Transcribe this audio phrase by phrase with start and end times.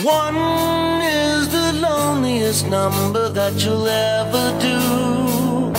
[0.00, 5.70] One is the loneliest number that you'll ever do.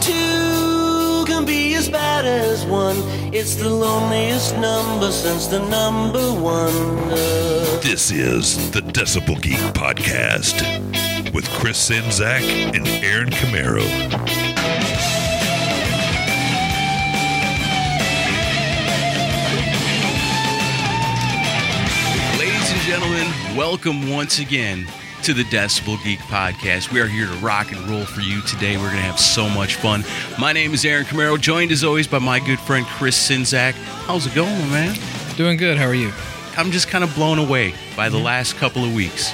[0.00, 2.98] Two can be as bad as one.
[3.34, 7.08] It's the loneliest number since the number one.
[7.80, 10.62] This is the Decibel Geek Podcast
[11.34, 12.44] with Chris Czynszak
[12.76, 15.19] and Aaron Camaro.
[22.90, 24.84] Gentlemen, welcome once again
[25.22, 26.90] to the Decibel Geek Podcast.
[26.90, 28.76] We are here to rock and roll for you today.
[28.78, 30.02] We're going to have so much fun.
[30.40, 33.74] My name is Aaron Camaro, joined as always by my good friend Chris Czynszak.
[34.06, 34.98] How's it going, man?
[35.36, 35.78] Doing good.
[35.78, 36.10] How are you?
[36.56, 38.26] I'm just kind of blown away by the mm-hmm.
[38.26, 39.30] last couple of weeks.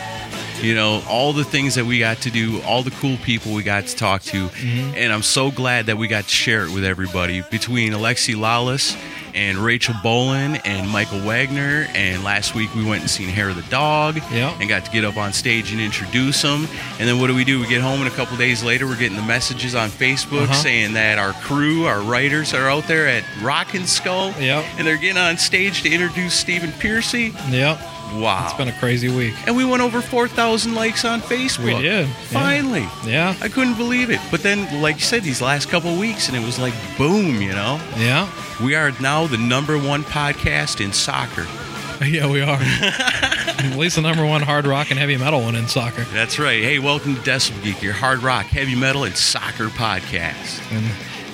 [0.60, 3.62] You know, all the things that we got to do, all the cool people we
[3.62, 4.94] got to talk to, mm-hmm.
[4.96, 7.40] and I'm so glad that we got to share it with everybody.
[7.50, 8.94] Between Alexi Lalas
[9.36, 13.56] and Rachel Bolan and Michael Wagner, and last week we went and seen Hair of
[13.56, 14.56] the Dog, Yeah.
[14.58, 16.66] and got to get up on stage and introduce them.
[16.98, 17.60] And then what do we do?
[17.60, 20.54] We get home, and a couple days later, we're getting the messages on Facebook Uh-huh.
[20.54, 24.64] saying that our crew, our writers, are out there at Rockin' Skull, Yep.
[24.78, 27.34] and they're getting on stage to introduce Stephen Pearcy.
[27.50, 27.78] Yep.
[28.20, 28.44] Wow.
[28.44, 29.34] It's been a crazy week.
[29.46, 31.64] and we went over 4,000 likes on Facebook.
[31.64, 32.12] We did, yeah.
[32.30, 32.88] Finally.
[33.04, 33.34] Yeah.
[33.40, 34.20] I couldn't believe it.
[34.30, 37.40] But then, like you said, these last couple of weeks, and it was like boom,
[37.42, 37.80] you know?
[37.96, 38.28] Yeah.
[38.62, 41.46] We are now the number one podcast in soccer.
[42.04, 42.58] Yeah, we are.
[42.60, 46.02] At least the number one hard rock and heavy metal one in soccer.
[46.12, 46.62] That's right.
[46.62, 50.60] Hey, welcome to Decibel Geek, your hard rock, heavy metal, and soccer podcast.
[50.72, 50.84] And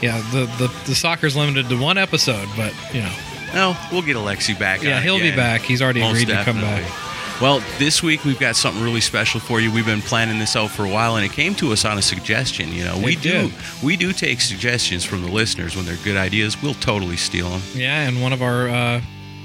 [0.01, 3.13] yeah, the, the, the soccer's limited to one episode, but you know.
[3.55, 4.83] No, we'll get Alexi back.
[4.83, 5.63] Yeah, he'll be back.
[5.63, 6.91] He's already Most agreed to come back.
[7.41, 9.73] Well, this week we've got something really special for you.
[9.73, 12.03] We've been planning this out for a while, and it came to us on a
[12.03, 12.73] suggestion.
[12.73, 13.51] You know, we do
[13.83, 16.61] we do take suggestions from the listeners when they're good ideas.
[16.63, 17.63] We'll totally steal them.
[17.75, 19.01] Yeah, and one of our uh,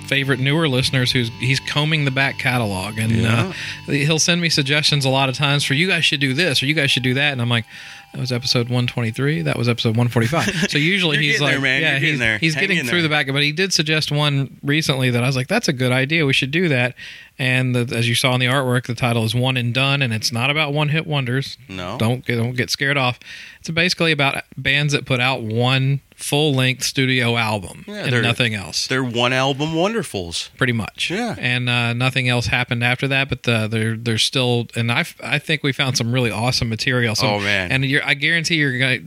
[0.07, 3.51] favorite newer listeners who's he's combing the back catalog and uh,
[3.87, 6.65] he'll send me suggestions a lot of times for you guys should do this or
[6.65, 7.65] you guys should do that and I'm like
[8.13, 11.81] that was episode 123 that was episode 145 so usually he's like there, man.
[11.81, 12.37] yeah You're he's, there.
[12.39, 13.01] he's getting through there.
[13.03, 15.91] the back but he did suggest one recently that I was like that's a good
[15.91, 16.95] idea we should do that
[17.37, 20.13] and the, as you saw in the artwork the title is one and done and
[20.13, 21.97] it's not about one hit wonders No.
[21.99, 23.19] don't get, don't get scared off
[23.59, 28.21] it's basically about bands that put out one full length studio album Yeah, and they're-
[28.21, 30.49] nothing else They're one album wonderfuls.
[30.57, 31.09] pretty much.
[31.11, 31.35] Yeah.
[31.37, 33.29] And uh, nothing else happened after that.
[33.29, 37.15] But the, there, there's still, and I, I think we found some really awesome material.
[37.15, 37.71] So, Oh, man.
[37.71, 38.99] And you're, I guarantee you're gonna,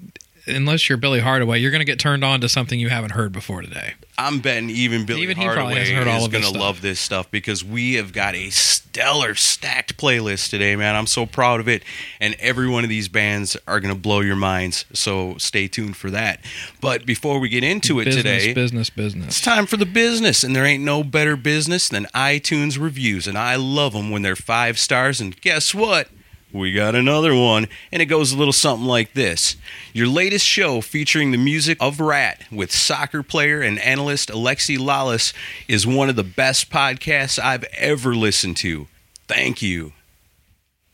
[0.56, 3.62] unless you're Billy Hardaway, you're gonna get turned on to something you haven't heard before
[3.62, 3.94] today.
[4.20, 7.30] I'm betting even Billy Even Hardaway hasn't heard all is going to love this stuff
[7.30, 10.94] because we have got a stellar stacked playlist today, man.
[10.94, 11.82] I'm so proud of it,
[12.20, 14.84] and every one of these bands are going to blow your minds.
[14.92, 16.40] So stay tuned for that.
[16.82, 20.44] But before we get into it business, today, business, business, It's time for the business,
[20.44, 24.36] and there ain't no better business than iTunes reviews, and I love them when they're
[24.36, 25.22] five stars.
[25.22, 26.08] And guess what?
[26.52, 29.56] We got another one, and it goes a little something like this
[29.92, 35.32] Your latest show featuring the music of Ratt with soccer player and analyst Alexi Lalas
[35.68, 38.88] is one of the best podcasts I've ever listened to.
[39.28, 39.92] Thank you.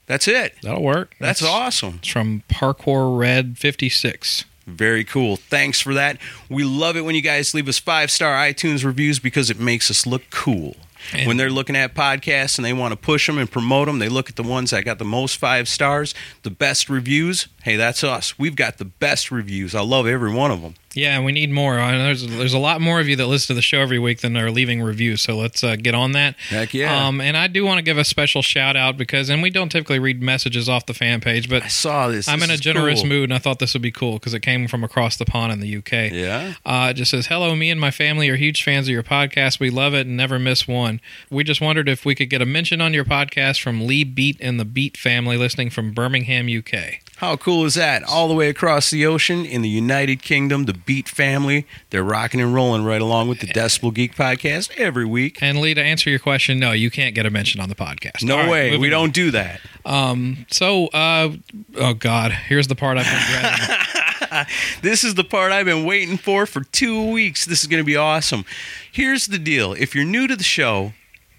[0.07, 0.55] That's it.
[0.63, 1.17] That'll work.
[1.19, 1.97] That's awesome.
[1.99, 4.45] It's from Parkour Red 56.
[4.67, 5.37] Very cool.
[5.37, 6.19] Thanks for that.
[6.49, 9.91] We love it when you guys leave us five star iTunes reviews because it makes
[9.91, 10.77] us look cool.
[11.13, 13.99] And- when they're looking at podcasts and they want to push them and promote them,
[13.99, 17.49] they look at the ones that got the most five stars, the best reviews.
[17.67, 18.39] Hey, that's us.
[18.39, 19.75] We've got the best reviews.
[19.75, 20.75] I love every one of them.
[20.95, 21.75] Yeah, and we need more.
[21.75, 24.37] There's there's a lot more of you that listen to the show every week than
[24.37, 25.21] are leaving reviews.
[25.21, 26.37] So let's uh, get on that.
[26.49, 27.07] Heck yeah.
[27.09, 29.69] Um, and I do want to give a special shout out because, and we don't
[29.69, 32.29] typically read messages off the fan page, but I saw this.
[32.29, 33.09] I'm This in a generous cool.
[33.09, 35.53] mood, and I thought this would be cool because it came from across the pond
[35.53, 36.13] in the UK.
[36.13, 36.55] Yeah.
[36.65, 39.59] Uh, it just says, Hello, me and my family are huge fans of your podcast.
[39.59, 41.01] We love it and never miss one.
[41.31, 44.39] We just wondered if we could get a mention on your podcast from Lee Beat
[44.41, 47.01] and the Beat family listening from Birmingham, UK.
[47.17, 48.03] How cool is that?
[48.05, 52.43] All the way across the ocean in the United Kingdom, the Beat family, they're rocking
[52.43, 55.39] and rolling right along with the Decibel Geek podcast every week.
[55.41, 58.23] And Lee, to answer your question, no, you can't get a mention on the podcast.
[58.23, 58.77] No All right, way.
[58.77, 58.91] We on.
[58.91, 59.61] don't do that.
[59.87, 61.33] Um, So, uh,
[61.77, 63.77] oh God, here's the part I've been dreading.
[64.83, 67.47] This is the part I've been waiting for for two weeks.
[67.47, 68.45] This is going to be awesome.
[68.93, 70.93] Here's the deal if you're new to the show,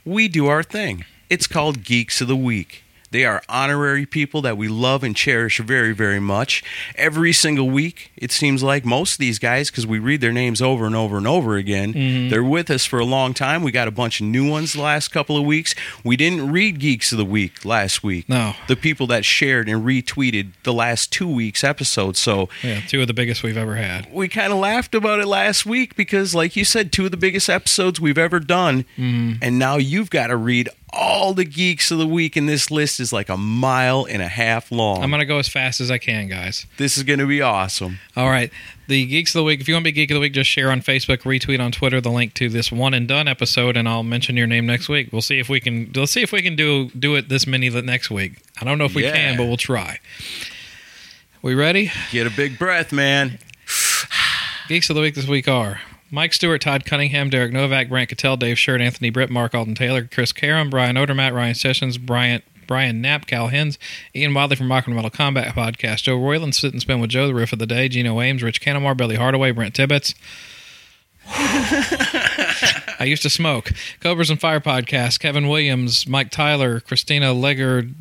[0.06, 1.06] we do our thing.
[1.30, 2.84] It's called Geeks of the Week.
[3.12, 6.64] They are honorary people that we love and cherish very, very much.
[6.96, 10.62] Every single week, it seems like most of these guys, because we read their names
[10.62, 12.30] over and over and over again, Mm-hmm.
[12.30, 13.64] they're with us for a long time.
[13.64, 15.74] We got a bunch of new ones the last couple of weeks.
[16.04, 18.28] We didn't read Geeks of the Week last week.
[18.28, 18.54] No.
[18.68, 22.20] The people that shared and retweeted the last two weeks' episodes.
[22.20, 24.12] So Yeah, two of the biggest we've ever had.
[24.12, 27.18] we kind of laughed about it last week because, like you said, two of the
[27.18, 28.86] biggest episodes we've ever done.
[28.98, 33.00] And now you've got to read all the geeks of the week, and this list
[33.00, 35.04] is like a mile and a half long.
[35.04, 36.66] I'm going to go as fast as I can, guys.
[36.78, 38.00] this is going to be awesome.
[38.16, 38.52] All right.
[38.88, 40.50] The Geeks of the Week, if you want to be Geek of the Week, just
[40.50, 43.88] share on Facebook, retweet on Twitter the link to this one and done episode, and
[43.88, 45.10] I'll mention your name next week.
[45.12, 47.68] We'll see if we can let's see if we can do do it this many
[47.68, 48.38] the next week.
[48.62, 49.12] I don't know if we Yeah.
[49.12, 50.00] can, but we'll try.
[51.42, 51.92] We ready?
[52.12, 53.40] Get a big breath, man.
[54.70, 58.38] Geeks of the Week this week are Mike Stewart, Todd Cunningham, Derek Novak, Brant Cattell,
[58.38, 63.02] Dave Shirt, Anthony Britt, Mark Alden Taylor, Chris Caron, Brian Odermatt, Ryan Sessions, Bryant, Brian
[63.02, 63.78] Knapp, Cal Hens,
[64.16, 67.28] Ian Wadley from Rock and Metal Combat Podcast, Joe Royland, Sit and Spin with Joe,
[67.28, 70.16] The Riff of the Day, Gino Ames, Rich Canamore, Billy Hardaway, Brent Tibbetts.
[73.00, 73.72] I used to smoke.
[74.00, 77.94] Cobras and Fire Podcast, Kevin Williams, Mike Tyler, Christina Legger,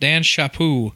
[0.00, 0.92] Dan Chaput.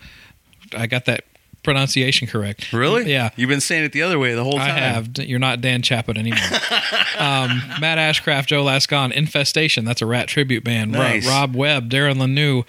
[0.77, 1.25] I got that
[1.67, 2.73] pronunciation correct.
[2.73, 3.11] Really?
[3.13, 3.31] Yeah.
[3.37, 4.71] You've been saying it the other way the whole time.
[4.71, 5.19] I have.
[5.19, 6.39] You're not Dan Chaput anymore.
[7.19, 9.85] um, Matt Ashcraft, Joe Lascon, Infestation.
[9.85, 10.93] That's a Ratt tribute band.
[10.93, 11.27] Nice.
[11.27, 12.65] Rob Webb, Darren Lanou,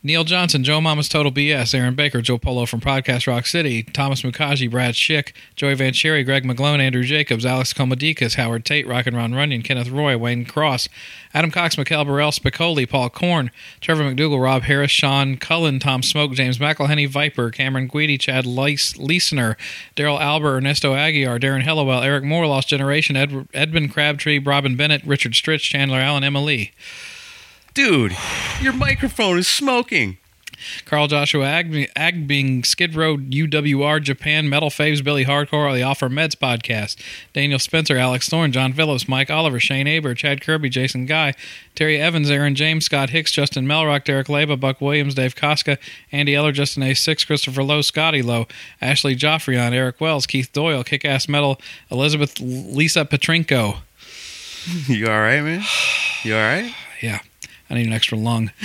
[0.00, 4.22] Neil Johnson, Joe Mama's Total BS, Aaron Baker, Joe Polo from Podcast Rock City, Thomas
[4.22, 9.08] Mukaji, Brad Schick, Joey Van Cherry, Greg McGlone, Andrew Jacobs, Alex Komodikas, Howard Tate, Rock
[9.08, 10.88] and Ron Runyon, Kenneth Roy, Wayne Cross,
[11.34, 13.50] Adam Cox, Mikhail Burrell, Spicoli, Paul Korn,
[13.80, 19.56] Trevor McDougal, Rob Harris, Sean Cullen, Tom Smoke, James McElhenney, Viper, Cameron Guidi, Chad Leesener,
[19.96, 25.04] Daryl Albert, Ernesto Aguiar, Darren Hellowell, Eric Moore, Lost Generation, Ed- Edmund Crabtree, Robin Bennett,
[25.04, 26.70] Richard Stritch, Chandler Allen, Emma Lee.
[27.78, 28.16] Dude,
[28.60, 30.18] your microphone is smoking.
[30.84, 36.34] Carl Joshua Ag- Agbing, Skid Row, UWR, Japan, Metal Faves, Billy Hardcore, the Offer Meds
[36.34, 36.96] podcast,
[37.32, 41.34] Daniel Spencer, Alex Thorne, John Phillips, Mike Oliver, Shane Aber, Chad Kirby, Jason Guy,
[41.76, 45.78] Terry Evans, Aaron James, Scott Hicks, Justin Melrock, Derek Leba, Buck Williams, Dave Koska,
[46.10, 48.48] Andy Eller, Justin A6, Christopher Lowe, Scotty Lowe,
[48.82, 51.60] Ashley Joffrion, Eric Wells, Keith Doyle, Kick Ass Metal,
[51.92, 53.76] Elizabeth Lisa Petrinko.
[54.88, 55.62] You all right, man?
[56.24, 56.74] You all right?
[57.00, 57.20] Yeah,
[57.70, 58.50] I need an extra lung.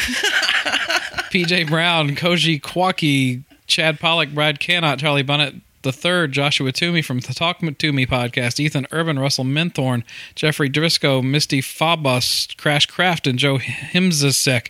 [1.32, 7.20] PJ Brown, Koji Kwaki, Chad Pollock, Brad Cannot, Charlie Bunnett the third, Joshua Toomey from
[7.20, 10.04] the Talk to Me podcast, Ethan Urban, Russell Minthorn,
[10.34, 14.70] Jeffrey Driscoll, Misty Fabus, Crash Craft, and Joe Himzasek,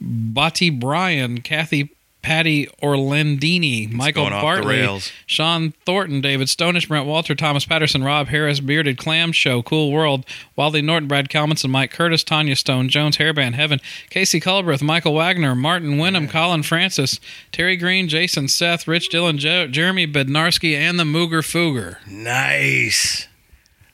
[0.00, 1.90] Bati Bryan, Kathy
[2.22, 5.00] Patty Orlandini, Michael off the Bartley.
[5.26, 10.26] Sean Thornton, David Stonish, Brent Walter, Thomas Patterson, Rob Harris, Bearded Clam Show, Cool World,
[10.56, 13.80] Wally Norton, Brad Calmanson, Mike Curtis, Tanya Stone, Jones, Hairband Heaven,
[14.10, 17.18] Casey Culbreth, Michael Wagner, Martin Wynnum, Colin Francis,
[17.52, 21.96] Terry Green, Jason Seth, Rich Dillon, Jo- Jeremy Bednarski, and the Mooger Fooger.
[22.06, 23.28] Nice.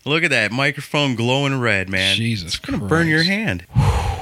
[0.04, 2.16] Look at that microphone glowing red, man.
[2.16, 3.30] Jesus It's gonna burn your Christ.
[3.30, 3.66] hand.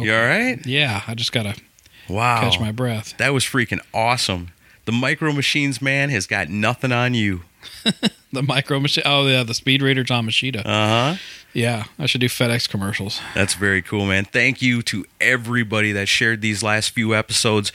[0.00, 0.58] You all right?
[0.64, 1.54] Yeah, I just got to
[2.12, 2.40] Wow.
[2.40, 3.16] catch my breath.
[3.18, 4.52] That was freaking awesome.
[4.84, 7.42] The Micro Machines man has got nothing on you.
[8.32, 9.04] The micro machine.
[9.04, 10.60] Oh, yeah, the Speed Reader John Moschitta.
[10.64, 11.14] Uh huh.
[11.52, 13.20] yeah, I should do FedEx commercials.
[13.34, 14.24] That's very cool, man.
[14.24, 17.72] Thank you to everybody that shared these last few episodes.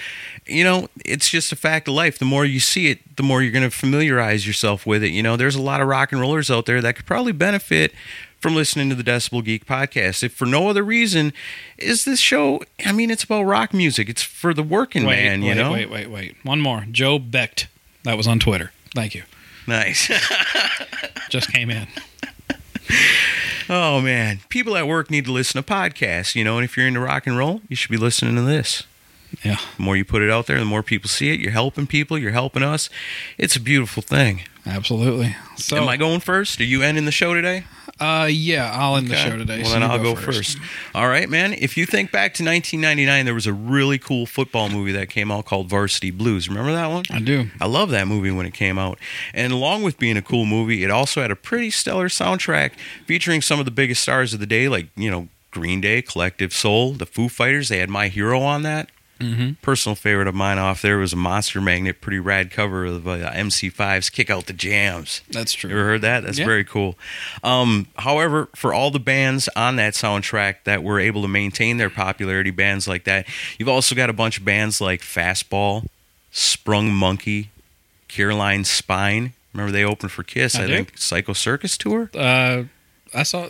[0.48, 2.18] You know, it's just a fact of life.
[2.18, 5.10] The more you see it, the more you're going to familiarize yourself with it.
[5.10, 7.94] You know, there's a lot of rock and rollers out there that could probably benefit
[8.48, 10.24] from listening to the Decibel Geek podcast.
[10.24, 11.34] If for no other reason,
[11.78, 14.08] is this show, I mean, it's about rock music.
[14.08, 15.74] It's for the working wait, man, you know?
[15.74, 16.38] Wait, wait, wait.
[16.44, 16.86] One more.
[16.90, 17.68] Joe Becht.
[18.04, 18.72] That was on Twitter.
[18.96, 19.24] Thank you.
[19.68, 20.10] Nice.
[21.30, 21.90] Just came in.
[23.70, 26.88] Oh man, people at work need to listen to podcasts, you know, and if you're
[26.88, 28.84] into rock and roll, you should be listening to this.
[29.44, 29.58] Yeah.
[29.78, 31.40] The more you put it out there, the more people see it.
[31.40, 32.90] You're helping people, you're helping us.
[33.38, 34.42] It's a beautiful thing.
[34.66, 35.36] Absolutely.
[35.56, 36.60] So, Am I going first?
[36.60, 37.64] Are you ending the show today?
[38.00, 39.58] uh, yeah, I'll end the show today.
[39.62, 40.58] Well, so then I'll go first.
[40.94, 41.54] All right, man.
[41.54, 45.32] If you think back to 1999, there was a really cool football movie that came
[45.32, 46.48] out called Varsity Blues.
[46.48, 47.06] Remember that one?
[47.10, 47.50] I do.
[47.60, 49.00] I love that movie when it came out.
[49.34, 52.74] And along with being a cool movie, it also had a pretty stellar soundtrack
[53.06, 56.54] featuring some of the biggest stars of the day, like, you know, Green Day, Collective
[56.54, 57.70] Soul, the Foo Fighters.
[57.70, 58.90] They had My Hero on that.
[59.20, 59.54] Mm-hmm.
[59.62, 63.32] Personal favorite of mine off there was a Monster Magnet, pretty rad cover of uh,
[63.32, 65.22] MC5's Kick Out the Jams.
[65.32, 65.72] That's You true.
[65.80, 66.24] ever heard that?
[66.24, 66.46] That's Yeah.
[66.46, 66.96] very cool.
[67.44, 71.90] Um, however, for all the bands on that soundtrack that were able to maintain their
[71.90, 73.26] popularity, bands like that,
[73.58, 75.88] you've also got a bunch of bands like Fastball,
[76.32, 77.50] Sprung Monkey,
[78.08, 79.34] Caroline Spine.
[79.54, 80.56] Remember they opened for Kiss?
[80.56, 82.12] I I, think Psycho Circus tour.
[82.14, 82.64] Uh,
[83.14, 83.50] I saw.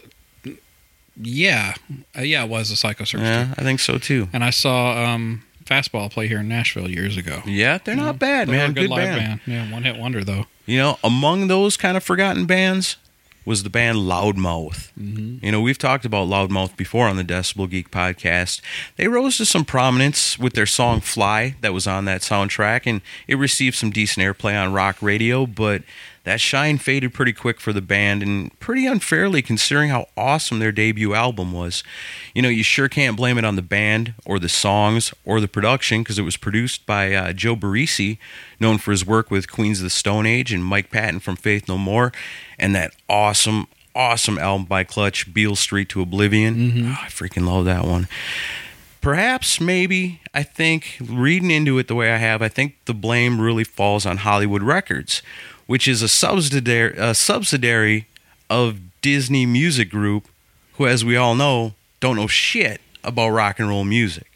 [1.19, 1.73] Yeah,
[2.15, 3.25] uh, yeah, it was a Psycho Circus.
[3.27, 4.29] Yeah, I think so too.
[4.31, 7.41] And I saw um, fastball play here in Nashville years ago.
[7.45, 8.73] Yeah, they're not bad, man.
[8.73, 9.19] good, Good, live band.
[9.19, 9.41] band.
[9.45, 10.45] Yeah, one hit wonder though.
[10.65, 12.97] You know, among those kind of forgotten bands
[13.45, 14.91] was the band Loudmouth.
[14.99, 15.45] Mm-hmm.
[15.45, 18.59] You know, we've talked about Loudmouth before on the Decibel Geek podcast.
[18.97, 22.99] They rose to some prominence with their song Fly that was on that soundtrack, and
[23.25, 25.83] it received some decent airplay on rock radio, but
[26.27, 30.73] that shine faded pretty quick for the band and pretty unfairly considering how awesome their
[30.73, 31.85] debut album was.
[32.35, 35.47] You know, you sure can't blame it on the band or the songs or the
[35.47, 38.17] production because it was produced by uh, Joe Barresi,
[38.59, 41.69] known for his work with Queens of the Stone Age and Mike Patton from Faith
[41.69, 42.11] No More,
[42.59, 46.87] and that awesome, awesome album by Clutch, Beale Street to Oblivion.
[46.87, 48.09] Oh, I freaking love that one.
[48.99, 53.39] Perhaps, maybe, I think, reading into it the way I have, I think the blame
[53.39, 55.21] really falls on Hollywood Records,
[55.67, 58.07] which is a subsidiary, a subsidiary
[58.49, 60.27] of Disney Music Group,
[60.73, 64.31] who, as we all know, don't know shit about rock and roll music.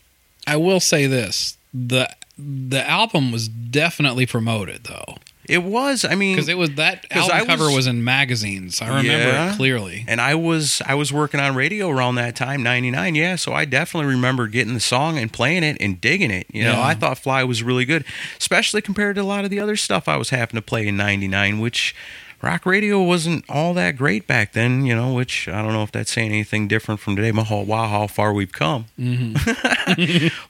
[0.46, 5.18] I will say this: the the album was definitely promoted though,
[5.50, 8.82] It was, I mean, because it was that album cover was- in magazines.
[8.82, 9.54] I remember Yeah.
[9.54, 10.06] it clearly.
[10.08, 13.16] and I was I was working on radio around that time, '99.
[13.16, 16.48] Yeah, so I definitely remember getting the song and playing it and digging it.
[16.54, 16.86] You know, Yeah.
[16.86, 18.06] I thought Fly was really good,
[18.40, 20.96] especially compared to a lot of the other stuff I was having to play in
[20.96, 21.96] '99, which
[22.44, 24.86] rock radio wasn't all that great back then.
[24.86, 27.32] You know, which I don't know if that's saying anything different from today.
[27.32, 28.86] My whole wow, how far we've come.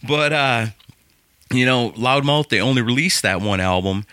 [0.07, 0.65] but uh,
[1.51, 4.05] you know, Loudmouth they only released that one album.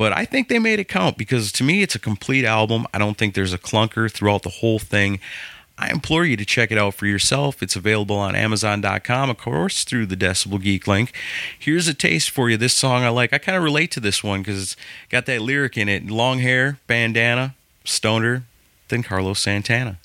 [0.00, 2.86] But I think they made it count because to me it's a complete album.
[2.94, 5.20] I don't think there's a clunker throughout the whole thing.
[5.76, 7.62] I implore you to check it out for yourself.
[7.62, 11.12] It's available on Amazon.com, of course, through the Decibel Geek link.
[11.58, 12.56] Here's a taste for you.
[12.56, 13.34] This song I like.
[13.34, 14.76] I kind of relate to this one because it's
[15.10, 17.54] got that lyric in it long hair, bandana,
[17.84, 18.44] stoner,
[18.88, 19.98] than Carlos Santana.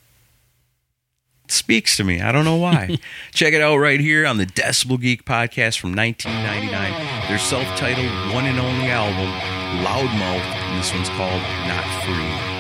[1.46, 2.20] It speaks to me.
[2.20, 2.98] I don't know why.
[3.34, 7.30] Check it out right here on the Decibel Geek podcast from 1999.
[7.30, 10.42] Their self titled one and only album, Loudmouth.
[10.42, 12.55] And this one's called Not Free.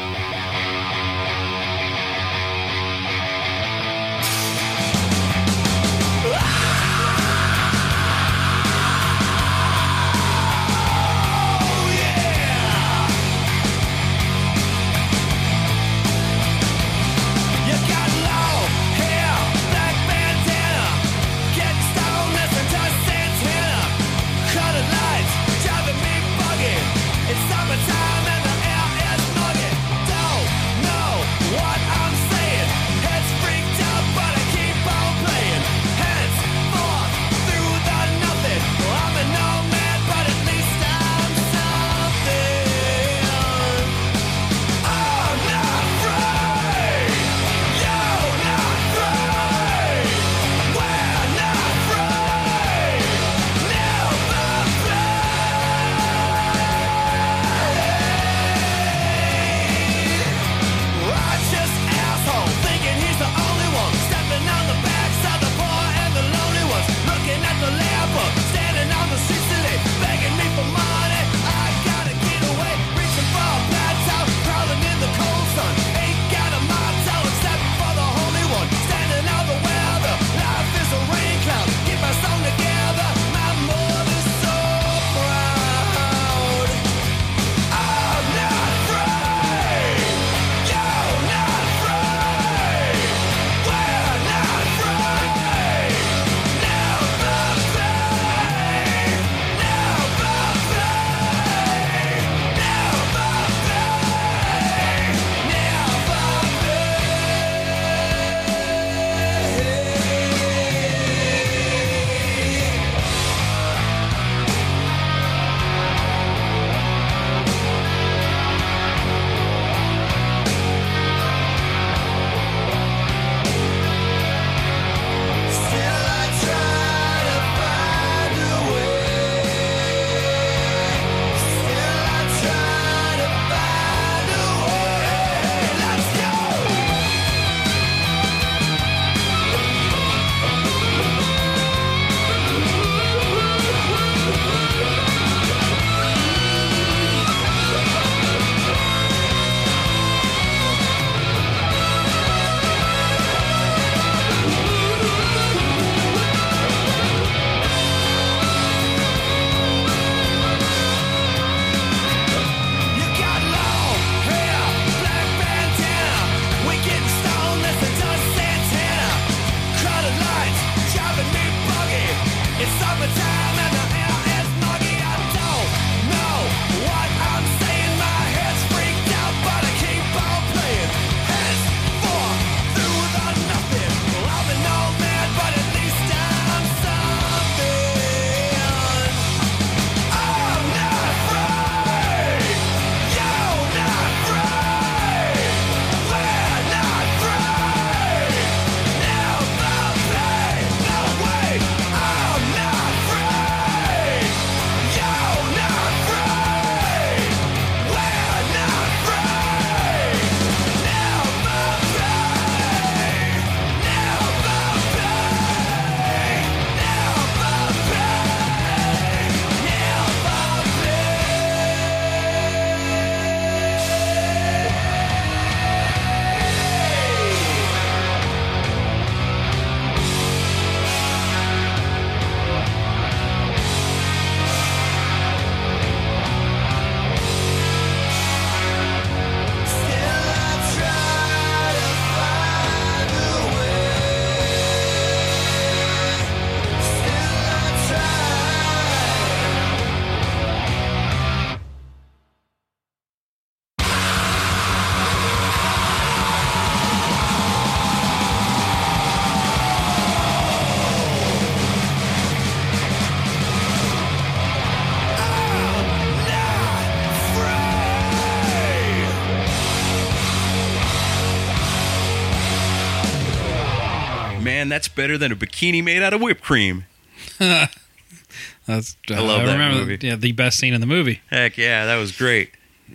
[274.66, 276.86] Man, that's better than a bikini made out of whipped cream.
[277.40, 280.00] That's I love that remember, movie.
[280.02, 281.22] Yeah, the best scene in the movie.
[281.30, 282.50] Heck yeah, that was great.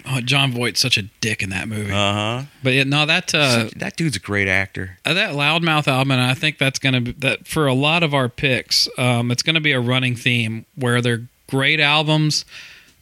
[0.05, 1.93] Oh, Jon Voight's such a dick in that movie.
[1.93, 2.43] Uh huh.
[2.65, 4.99] but yeah, no, that uh, that dude's a great actor.
[5.05, 8.15] Uh, that loudmouth album and i think that's gonna be that for a lot of
[8.15, 12.45] our picks um, it's gonna be a running theme where they're great albums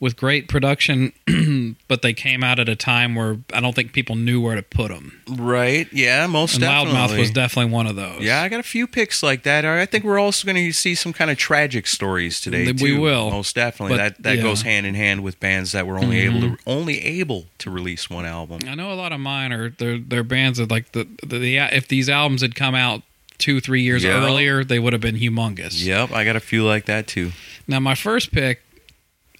[0.00, 1.12] with great production
[1.88, 4.62] but they came out at a time where i don't think people knew where to
[4.62, 5.88] put them Right?
[5.92, 6.98] Yeah, most and definitely.
[6.98, 9.64] loudmouth was definitely one of those Yeah, I got a few picks like that.
[9.64, 12.66] I think we're also going to see some kind of tragic stories today.
[12.72, 13.00] We too.
[13.00, 13.30] will.
[13.30, 13.96] most definitely.
[13.96, 14.42] But, that that yeah.
[14.42, 16.36] goes hand in hand with bands that were only mm-hmm.
[16.36, 18.60] able to only able to release one album.
[18.66, 21.56] i know a lot of mine are they're, they're bands that like the, the, the
[21.58, 23.02] if these albums had come out
[23.36, 24.24] two three years Yeah.
[24.24, 27.32] earlier they would have been humongous Yep, I got a few like that too.
[27.66, 28.62] Now, my first pick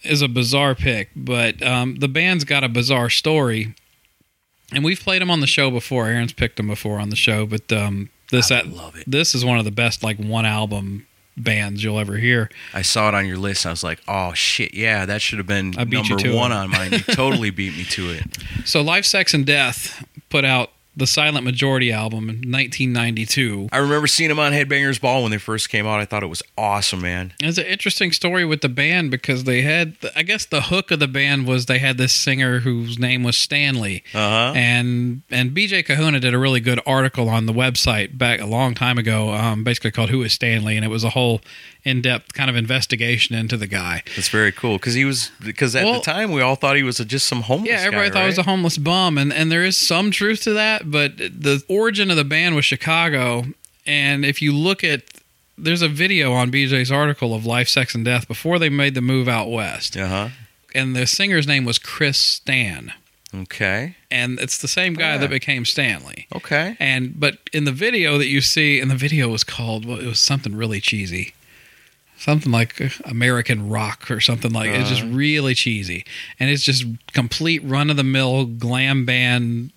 [0.03, 3.75] is a bizarre pick, but um, the band's got a bizarre story,
[4.73, 6.07] and we've played them on the show before.
[6.07, 9.05] Aaron's picked them before on the show, but um, this I at, love it.
[9.07, 11.07] This is one of the best like one album
[11.37, 12.51] bands you'll ever hear.
[12.75, 13.65] I saw it on your list.
[13.65, 16.53] I was like, oh shit, yeah, that should have been I beat you number one
[16.53, 16.57] it.
[16.57, 16.93] on mine.
[16.93, 18.25] You totally beat me to it.
[18.65, 23.69] So, Life, Sex, and Death put out the Silent Majority album in 1992.
[23.73, 26.01] I remember seeing them on Headbangers Ball when they first came out.
[26.01, 27.33] I thought it was awesome, man.
[27.41, 30.99] It's an interesting story with the band because they had, I guess, the hook of
[30.99, 34.53] the band was they had this singer whose name was Stanley, Uh huh.
[34.57, 38.75] and and BJ Kahuna did a really good article on the website back a long
[38.75, 41.41] time ago, um, basically called "Who Is Stanley," and it was a whole
[41.88, 44.03] in-depth kind of investigation into the guy.
[44.16, 46.83] That's very cool because he was because at Well- the time we all thought he
[46.83, 47.70] was a, just some homeless.
[47.70, 50.42] Yeah, everybody guy, thought he was a homeless bum, and and there is some truth
[50.42, 53.46] to that, but the origin of the band was Chicago,
[53.87, 55.03] and if you look at
[55.61, 59.01] there's a video on BJ's article of Life, Sex, and Death before they made the
[59.01, 60.29] move out west, Uh huh.
[60.74, 62.92] and the singer's name was Chris Stan,
[63.35, 63.96] Okay.
[64.11, 65.18] and it's the same guy Ah.
[65.18, 66.27] that became Stanley.
[66.35, 66.77] Okay.
[66.79, 70.07] And but in the video that you see, and the video was called well, it
[70.07, 71.35] was something really cheesy,
[72.19, 76.05] something like American Rock or something like it's just really cheesy,
[76.39, 79.71] and it's just complete run of the mill glam band.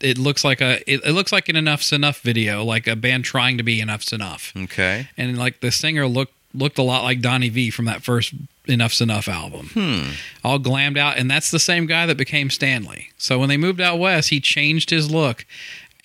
[0.00, 3.24] It looks like a it, it looks like an Enuff Z'Nuff video, like a band
[3.24, 5.08] trying to be Enuff Z'Nuff, Okay.
[5.16, 8.32] and like the singer looked looked a lot like Donnie V from that first
[8.66, 10.10] Enuff Z'Nuff album Hmm.
[10.44, 13.10] all glammed out, and that's the same guy that became Stanley.
[13.18, 15.44] So when they moved out west, he changed his look,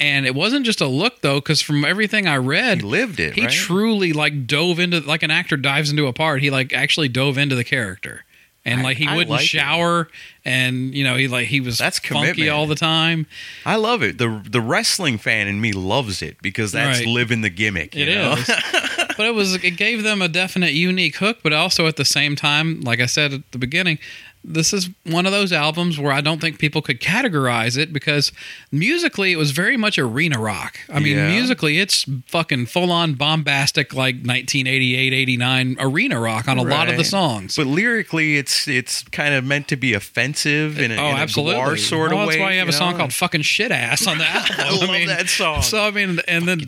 [0.02, 3.36] and it wasn't just a look though, because from everything I read, He lived it.
[3.36, 3.52] he right?
[3.52, 6.42] truly like dove into like an actor dives into a part.
[6.42, 8.26] He like actually dove into the character,
[8.66, 9.48] and I- like he I wouldn't like it.
[9.48, 10.10] shower,
[10.44, 12.50] and you know he like he was That's funky commitment.
[12.50, 13.28] all the time.
[13.66, 14.18] I love it.
[14.18, 17.08] the The wrestling fan in me loves it because that's Right.
[17.08, 17.96] living the gimmick.
[17.96, 18.34] You It know?
[18.34, 18.48] is.
[19.18, 22.36] but it was it gave them a definite unique hook, but also at the same
[22.36, 24.00] time, like I said at the beginning,
[24.44, 28.32] this is one of those albums where I don't think people could categorize it because
[28.72, 30.80] musically it was very much arena rock.
[30.90, 31.28] I mean, Yeah.
[31.30, 36.98] musically it's fucking full on bombastic like 1988, 89 arena rock on a lot of
[36.98, 37.56] the songs.
[37.56, 41.78] But lyrically, it's it's kind of meant to be offensive in a, Oh, in absolutely.
[41.78, 42.42] sort well, of oh, that's way.
[42.44, 42.78] why you have a know?
[42.78, 44.56] song called "Fucking Shit Ass" on the album.
[44.60, 45.62] I love that song.
[45.62, 46.62] So I mean, and then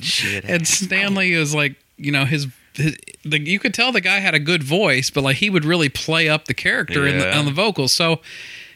[0.46, 0.68] and.
[0.68, 4.40] Stanley is like, you know, his, his the, you could tell the guy had a
[4.40, 7.52] good voice, but like he would really play up the character in the, on the
[7.52, 7.94] vocals.
[7.94, 8.20] So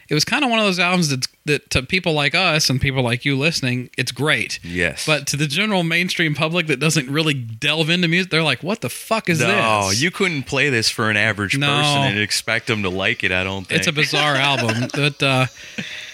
[0.08, 2.80] it was kind of one of those albums that that to people like us and
[2.80, 4.58] people like you listening, it's great.
[4.62, 5.04] Yes.
[5.06, 8.80] But to the general mainstream public that doesn't really delve into music, they're like, "What
[8.80, 11.66] the fuck is no, this?" you couldn't play this for an average No.
[11.66, 13.32] person and expect them to like it.
[13.32, 14.88] I don't think It's a bizarre album.
[14.94, 15.46] But uh,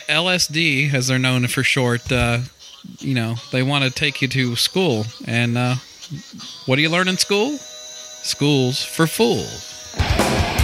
[0.09, 2.38] LSD, as they're known for short, uh,
[2.99, 5.07] you know, they want to take you to school.
[5.27, 5.77] And uh,
[6.66, 7.59] what do you learn in school?
[8.24, 10.63] Schools for fools.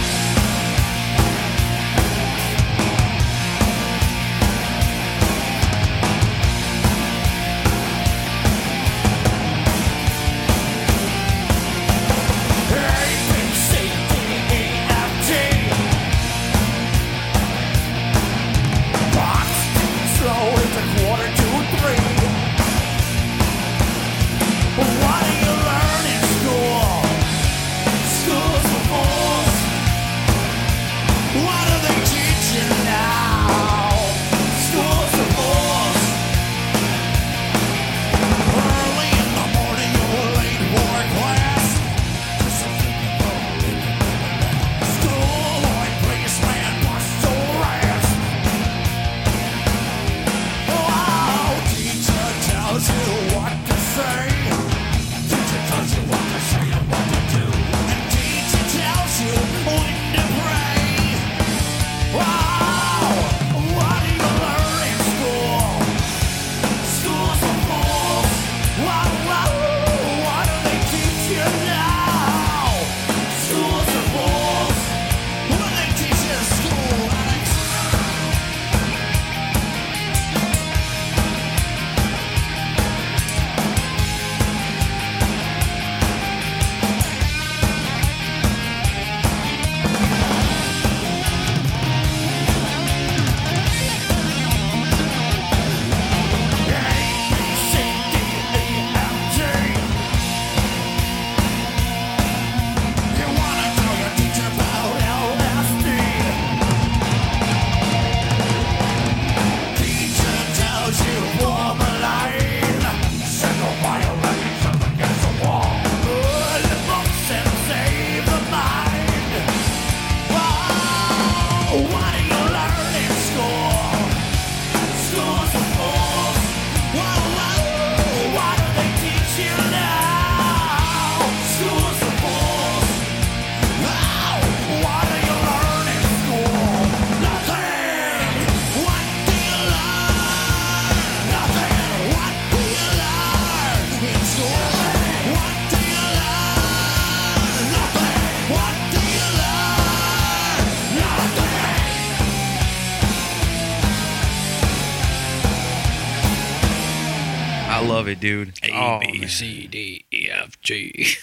[158.21, 158.53] Dude.
[158.63, 159.27] A Oh, B man.
[159.29, 161.07] C D E F G.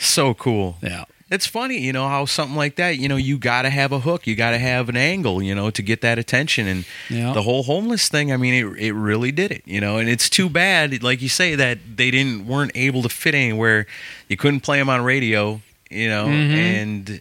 [0.00, 0.76] So cool.
[0.82, 1.04] Yeah.
[1.30, 4.00] It's funny, you know, how something like that, you know, you got to have a
[4.00, 6.66] hook, you got to have an angle, you know, to get that attention.
[6.66, 7.32] And Yeah.
[7.32, 10.28] the whole homeless thing, I mean, it, it really did it, you know, and it's
[10.28, 13.86] too bad, like you say, that they didn't weren't able to fit anywhere.
[14.28, 16.54] You couldn't play them on radio, you know, Mm-hmm.
[16.56, 17.20] and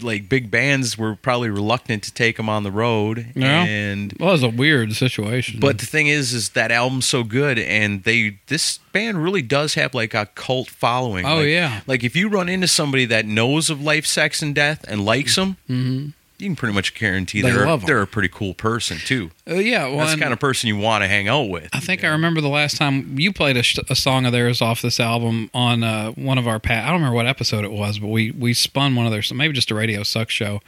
[0.00, 3.26] like big bands were probably reluctant to take them on the road.
[3.34, 3.64] Yeah.
[3.64, 5.60] And Well, it was a weird situation.
[5.60, 9.74] but the thing is, is that album's so good, and they this band really does
[9.74, 11.26] have like a cult following.
[11.26, 11.80] Oh, Like- yeah.
[11.86, 15.36] like if you run into somebody that knows of life, sex, and death and likes
[15.36, 16.08] them, mm-hmm.
[16.42, 17.80] You can pretty much guarantee They 'em.
[17.86, 19.30] they're a pretty cool person too.
[19.48, 21.68] Uh, yeah, well, That's the kind of person you want to hang out with.
[21.72, 24.60] I think I remember the last time you played a, sh- a song of theirs
[24.60, 27.72] off this album on uh, one of our pa- I don't remember what episode it
[27.72, 30.60] was, but we we spun one of their maybe just a radio suck show,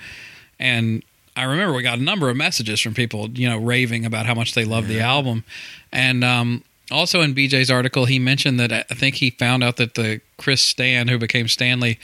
[0.58, 1.02] and
[1.36, 4.34] I remember we got a number of messages from people you know raving about how
[4.34, 5.44] much they love the album,
[5.92, 9.94] and um, also in BJ's article he mentioned that I think he found out that
[9.94, 11.98] the Chris Stan who became Stanley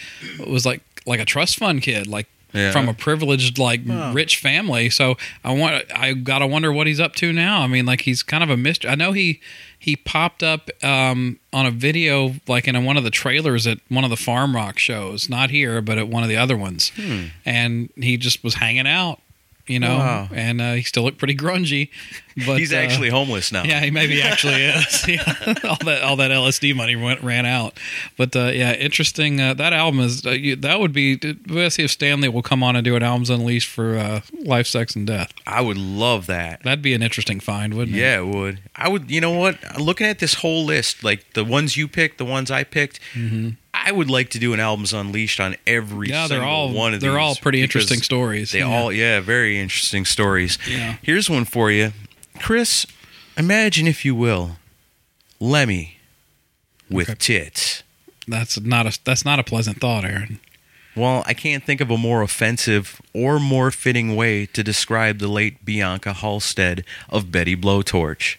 [0.44, 2.26] was like like a trust fund kid like.
[2.52, 2.72] Yeah.
[2.72, 3.80] From a privileged, like
[4.12, 5.84] rich family, so I want.
[5.94, 7.60] I gotta wonder what he's up to now.
[7.62, 8.90] I mean, like he's kind of a mystery.
[8.90, 9.40] I know he
[9.78, 14.04] he popped up um, on a video, like in one of the trailers at one
[14.04, 16.92] of the Farm Rock shows, not here, but at one of the other ones,
[17.46, 19.19] and he just was hanging out,
[19.70, 20.28] you know, Wow.
[20.34, 21.88] and uh, he still looked pretty grungy.
[22.46, 23.64] But He's uh, actually homeless now.
[23.64, 25.04] yeah, he maybe actually is.
[25.08, 25.20] Yeah.
[25.64, 27.78] all that all that LSD money went ran out.
[28.16, 29.40] But uh, yeah, interesting.
[29.40, 31.18] Uh, that album is uh, you, that would be.
[31.48, 34.68] Let's see if Stanley will come on and do an albums unleashed for uh, Life,
[34.68, 35.32] Sex, and Death.
[35.46, 36.62] I would love that.
[36.62, 38.00] That'd be an interesting find, wouldn't it?
[38.00, 38.60] Yeah, it would.
[38.76, 39.10] I would.
[39.10, 39.58] You know what?
[39.78, 43.00] Looking at this whole list, like the ones you picked, the ones I picked,
[43.84, 46.08] I would like to do an albums unleashed on every.
[46.08, 48.52] Yeah, they're all one of they're these all pretty interesting stories.
[48.52, 48.66] They yeah.
[48.66, 50.58] all, yeah, very interesting stories.
[50.68, 50.96] Yeah.
[51.02, 51.92] Here's one for you,
[52.40, 52.86] Chris.
[53.36, 54.56] Imagine, if you will,
[55.38, 55.96] Lemmy
[56.90, 57.18] with Okay.
[57.44, 57.82] tits.
[58.28, 60.40] that's not a that's not a pleasant thought, Aaron.
[60.96, 65.28] Well, I can't think of a more offensive or more fitting way to describe the
[65.28, 68.36] late Bianca Halstead of Betty Blowtorch,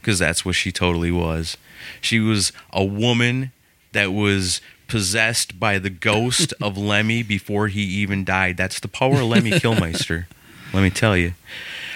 [0.00, 1.56] because that's what she totally was.
[2.02, 3.52] She was a woman
[3.92, 8.56] that was possessed by the ghost of Lemmy before he even died.
[8.56, 10.26] That's the power of Lemmy Kilmister.
[10.72, 11.34] Let me tell you.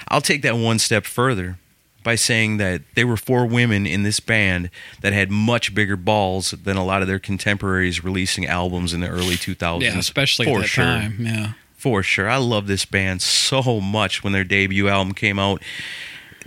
[0.09, 1.59] I'll take that one step further
[2.05, 4.71] by saying that there were four women in this band
[5.03, 9.09] that had much bigger balls than a lot of their contemporaries releasing albums in the
[9.09, 9.83] early 2000s.
[9.83, 10.85] Yeah, especially for at that sure.
[10.85, 11.17] time.
[11.21, 11.53] Yeah.
[11.77, 12.29] For sure.
[12.29, 15.63] I love this band so much when their debut album came out.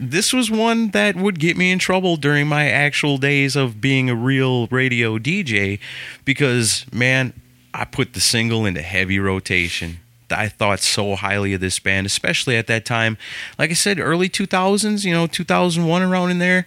[0.01, 4.09] This was one that would get me in trouble during my actual days of being
[4.09, 5.79] a real radio DJ
[6.25, 7.33] because, man,
[7.73, 9.99] I put the single into heavy rotation.
[10.31, 13.17] I thought so highly of this band, especially at that time.
[13.59, 16.65] Like I said, early 2000s, you know, 2001 around in there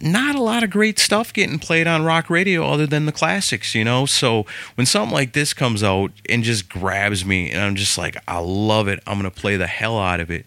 [0.00, 3.74] not a lot of great stuff getting played on rock radio other than the classics,
[3.74, 4.06] you know?
[4.06, 8.16] So when something like this comes out and just grabs me, and I'm just like,
[8.26, 10.46] I love it, I'm going to play the hell out of it.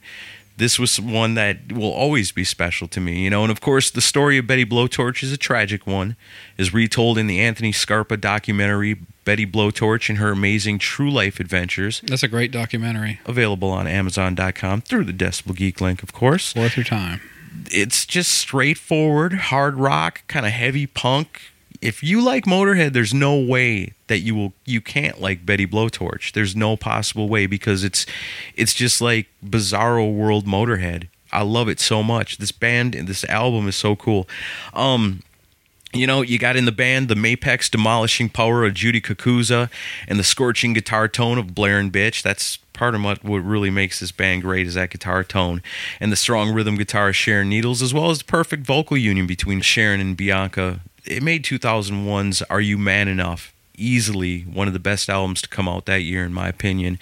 [0.57, 3.41] This was one that will always be special to me, you know?
[3.43, 6.15] And of course, the story of Betty Blowtorch is a tragic one,
[6.57, 12.01] is retold in the Anthony Scarpa documentary, Betty Blowtorch and Her Amazing True Life Adventures,
[12.05, 13.19] That's a great documentary.
[13.25, 17.21] available on Amazon.com through the Decibel Geek link, of course Worth your time.
[17.71, 21.41] it's just straightforward hard rock kind of heavy punk
[21.83, 26.31] if you like motorhead there's no way that you will you can't like betty blowtorch
[26.31, 28.05] there's no possible way because it's
[28.55, 33.25] it's just like bizarro world motorhead i love it so much this band and this
[33.25, 34.27] album is so cool
[34.73, 35.21] um
[35.95, 39.69] you know, you got in the band the Mapex demolishing power of Judy Kakuza
[40.07, 42.23] and the scorching guitar tone of Blair and Bitch.
[42.23, 45.61] That's part of what, really makes this band great is that guitar tone
[45.99, 49.27] and the strong rhythm guitar of Sharon Needles, as well as the perfect vocal union
[49.27, 50.79] between Sharon and Bianca.
[51.05, 55.67] It made 2001's Are You Man Enough easily one of the best albums to come
[55.67, 56.99] out that year, in my opinion.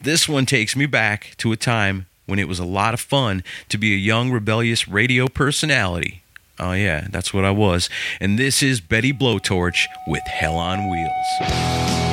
[0.00, 3.42] This one takes me back to a time when it was a lot of fun
[3.68, 6.22] to be a young, rebellious radio personality.
[6.60, 7.88] Oh, yeah, that's what I was.
[8.20, 12.09] And this is Betty Blowtorch with Hell on Wheels.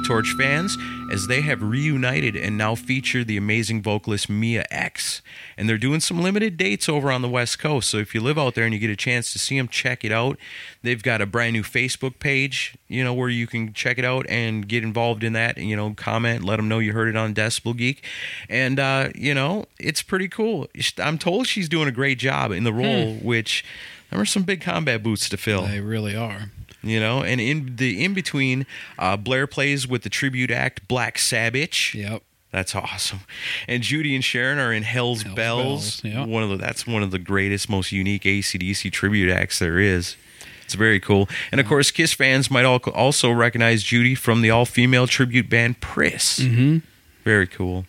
[0.00, 0.76] Blowtorch fans
[1.12, 5.22] as they have reunited and now feature the amazing vocalist Mia X.
[5.56, 7.90] And they're doing some limited dates over on the West Coast.
[7.90, 10.04] So if you live out there and you get a chance to see them, check
[10.04, 10.38] it out.
[10.82, 14.26] They've got a brand new Facebook page, you know, where you can check it out
[14.28, 17.16] and get involved in that and, you know, comment, let them know you heard it
[17.16, 18.04] on Decibel Geek.
[18.48, 20.68] And, uh, you know, it's pretty cool.
[20.98, 23.64] I'm told she's doing a great job in the role, which
[24.10, 26.50] there are some big combat boots to fill They really are.
[26.84, 27.22] You know?
[27.22, 28.66] And in the in between
[28.98, 31.94] uh, blair plays with the tribute act black sabbath.
[31.94, 32.22] Yep.
[32.50, 33.20] that's awesome.
[33.66, 36.24] And judy and sharon are in hell's, Hell's Belles, Belles, yeah.
[36.26, 40.16] one of the that's one of the greatest most unique acdc tribute acts there is.
[40.64, 41.28] It's very cool.
[41.52, 46.38] And of course kiss fans might also recognize judy from the all-female tribute band priss
[46.38, 46.78] Mm-hmm.
[47.24, 47.86] very cool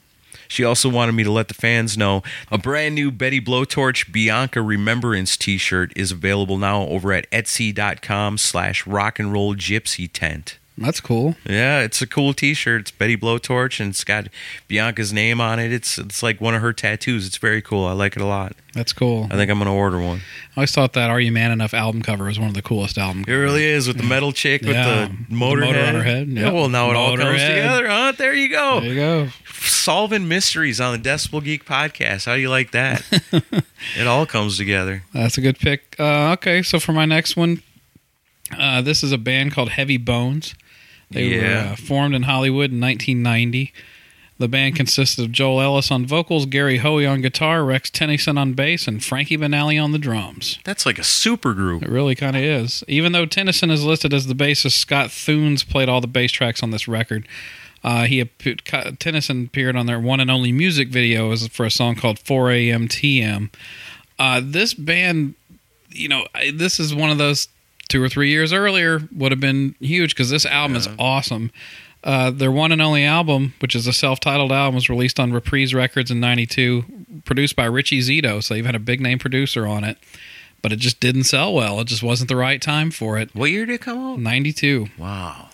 [0.48, 4.62] she also wanted me to let the fans know a brand new Betty Blowtorch Bianca
[4.62, 10.60] Remembrance t-shirt is available now over at etsy.com slash rock and roll gypsy tent.
[10.78, 11.36] That's cool.
[11.46, 12.82] Yeah, it's a cool t-shirt.
[12.82, 14.28] It's Betty Blowtorch and it's got
[14.68, 15.72] Bianca's name on it.
[15.72, 17.26] It's it's like one of her tattoos.
[17.26, 17.86] It's very cool.
[17.86, 18.54] I like it a lot.
[18.74, 19.28] That's cool.
[19.32, 20.18] I think I'm going to order one.
[20.18, 22.98] I always thought that "Are You Man Enough" album cover was one of the coolest
[22.98, 23.24] album.
[23.26, 25.88] It really is with the metal chick with Yeah, the with the motor, motor head.
[25.90, 26.28] on her head.
[26.28, 27.48] Yeah, well, now it all comes Motorhead.
[27.56, 28.12] together, huh?
[28.18, 28.82] There you go.
[28.82, 29.28] There you go.
[29.54, 32.26] Solving mysteries on the Decibel Geek podcast.
[32.26, 33.02] How do you like that?
[33.98, 35.04] it all comes together.
[35.14, 35.96] That's a good pick.
[35.98, 37.64] Uh, okay, so for my next one,
[38.58, 40.54] uh, this is a band called Heavy Bones.
[41.12, 41.68] They Yeah.
[41.68, 43.72] were uh, formed in Hollywood in 1990.
[44.38, 48.52] The band consisted of Joel Ellis on vocals, Gary Hoey on guitar, Rex Tennyson on
[48.52, 50.60] bass, and Frankie Banali on the drums.
[50.66, 51.84] That's like a super group.
[51.84, 52.84] It really kind of is.
[52.90, 56.62] Even though Tennyson is listed as the bassist, Scott Thunes played all the bass tracks
[56.62, 57.26] on this record.
[57.82, 58.22] Uh, he
[59.00, 62.88] Tennyson appeared on their one and only music video for a song called 4 a.m.
[62.90, 63.50] TM.
[64.20, 65.36] Uh, this band,
[65.92, 67.48] you know, this is one of those
[67.88, 71.52] two or three years earlier would have been huge because this album is awesome.
[72.04, 75.74] Uh, their one and only album, which is a self-titled album, was released on Reprise
[75.74, 76.86] Records in '92,
[77.26, 78.44] produced by Richie Zito.
[78.44, 79.98] So you've had a big name producer on it,
[80.62, 81.80] but it just didn't sell well.
[81.80, 83.34] It just wasn't the right time for it.
[83.34, 84.20] What year did it come out?
[84.20, 85.50] '92, Wow.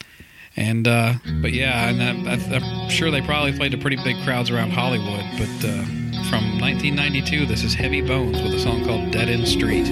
[0.57, 4.71] and uh, but yeah, and I'm sure they probably played to pretty big crowds around
[4.71, 5.23] Hollywood.
[5.37, 5.83] But uh,
[6.29, 9.87] from 1992, this is Heavy Bones with a song called "Dead End Street."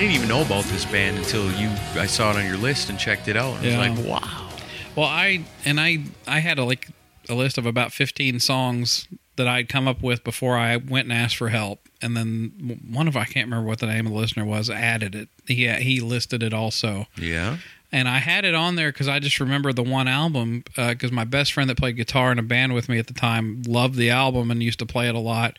[0.00, 1.68] Didn't even know about this band until you.
[1.94, 3.56] I saw it on your list and checked it out.
[3.56, 3.80] And Yeah.
[3.80, 4.48] I was like, wow.
[4.96, 6.88] Well, I and I I had a like
[7.28, 11.12] a list of about 15 songs that I'd come up with before I went and
[11.12, 14.18] asked for help, and then one of I can't remember what the name of the
[14.18, 15.28] listener was added it.
[15.46, 17.58] He he listed it also, Yeah.
[17.92, 21.12] and I had it on there because I just remember the one album uh, because
[21.12, 23.94] my best friend that played guitar in a band with me at the time loved
[23.94, 25.56] the album and used to play it a lot.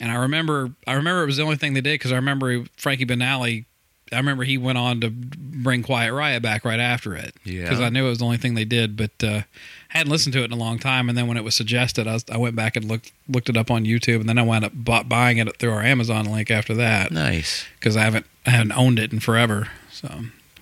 [0.00, 2.64] And I remember, I remember it was the only thing they did because I remember
[2.76, 3.66] Frankie Banali.
[4.12, 7.32] I remember he went on to bring Quiet Riot back right after it.
[7.44, 7.62] Yeah.
[7.62, 9.42] Because I knew it was the only thing they did, but uh,
[9.88, 11.08] hadn't listened to it in a long time.
[11.08, 13.56] And then when it was suggested, I, was, I went back and looked looked it
[13.56, 16.50] up on YouTube, and then I wound up bu- buying it through our Amazon link
[16.50, 17.66] after that Nice.
[17.78, 19.68] because I haven't I haven't owned it in forever.
[19.92, 20.08] So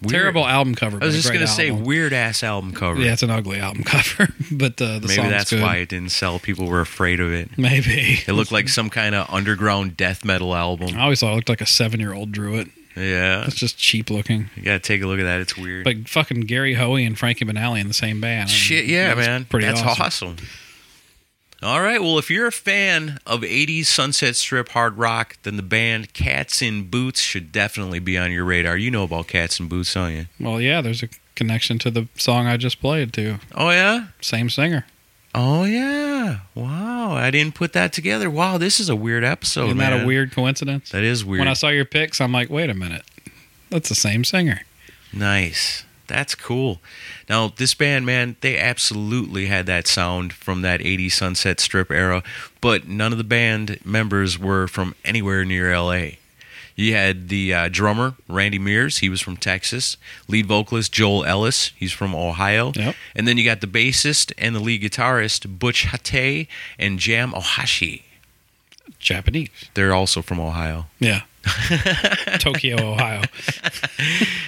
[0.02, 0.10] Weird.
[0.12, 0.98] terrible album cover.
[1.02, 3.00] I was just gonna say weird ass album cover.
[3.00, 5.62] Yeah, it's an ugly album cover, but uh, the Maybe that's good.
[5.62, 6.38] why it didn't sell.
[6.38, 7.56] People were afraid of it.
[7.58, 10.96] Maybe It looked like some kind of underground death metal album.
[10.96, 12.68] I always thought it looked like a seven year old drew it.
[12.96, 13.44] Yeah.
[13.46, 14.50] It's just cheap looking.
[14.56, 15.40] You gotta take a look at that.
[15.40, 15.84] It's weird.
[15.84, 18.42] But fucking Gary Hoey and Frankie Banali in the same band.
[18.42, 19.44] I mean, Shit, yeah, man.
[19.44, 20.04] Pretty That's awesome.
[20.04, 20.36] awesome.
[21.60, 22.00] All right.
[22.00, 26.62] Well, if you're a fan of 80s Sunset Strip hard rock, then the band Cats
[26.62, 28.76] in Boots should definitely be on your radar.
[28.76, 30.26] You know about Cats in Boots, don't you?
[30.38, 33.36] Well, yeah, there's a connection to the song I just played too.
[33.56, 34.06] Oh, yeah?
[34.20, 34.86] Same singer.
[35.34, 36.38] Oh, yeah.
[36.54, 37.12] Wow.
[37.12, 38.30] I didn't put that together.
[38.30, 39.92] Wow, this is a weird episode, Isn't man.
[39.92, 40.90] that a weird coincidence?
[40.90, 41.40] That is weird.
[41.40, 43.02] When I saw your picks, I'm like, wait a minute,
[43.68, 44.62] that's the same singer.
[45.12, 45.84] Nice.
[46.08, 46.80] That's cool.
[47.28, 52.22] Now, this band, man, they absolutely had that sound from that 80s Sunset Strip era,
[52.60, 56.12] but none of the band members were from anywhere near LA.
[56.74, 59.96] You had the uh, drummer, Randy Mears, he was from Texas.
[60.28, 62.72] Lead vocalist, Joel Ellis, he's from Ohio.
[62.74, 62.94] Yep.
[63.16, 66.46] And then you got the bassist and the lead guitarist, Butch Hatae
[66.78, 68.02] and Jam Ohashi.
[69.00, 69.50] Japanese.
[69.74, 70.86] They're also from Ohio.
[71.00, 71.22] Yeah.
[72.38, 73.22] Tokyo, Ohio.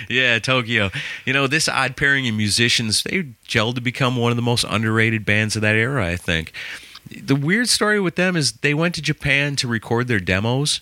[0.09, 0.91] Yeah, Tokyo.
[1.25, 4.65] You know, this odd pairing of musicians, they gelled to become one of the most
[4.69, 6.53] underrated bands of that era, I think.
[7.09, 10.81] The weird story with them is they went to Japan to record their demos,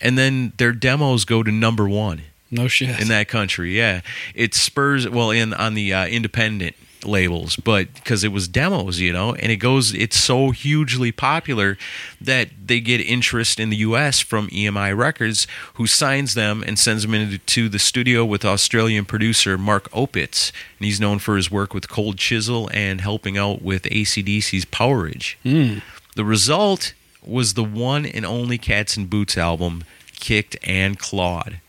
[0.00, 2.98] and then their demos go to number one No shit.
[3.00, 3.76] in that country.
[3.76, 4.00] Yeah,
[4.34, 6.74] it spurs well in on the uh, independent
[7.06, 11.78] labels, but because it was demos, you know, and it goes, it's so hugely popular
[12.20, 14.20] that they get interest in the U.S.
[14.20, 19.56] from EMI Records, who signs them and sends them into the studio with Australian producer
[19.56, 23.84] Mark Opitz, and he's known for his work with Cold Chisel and helping out with
[23.84, 25.36] ACDC's Powerage.
[25.42, 25.78] Hmm.
[26.14, 26.94] The result
[27.24, 29.84] was the one and only Cats in Boots album,
[30.18, 31.60] Kicked and Clawed.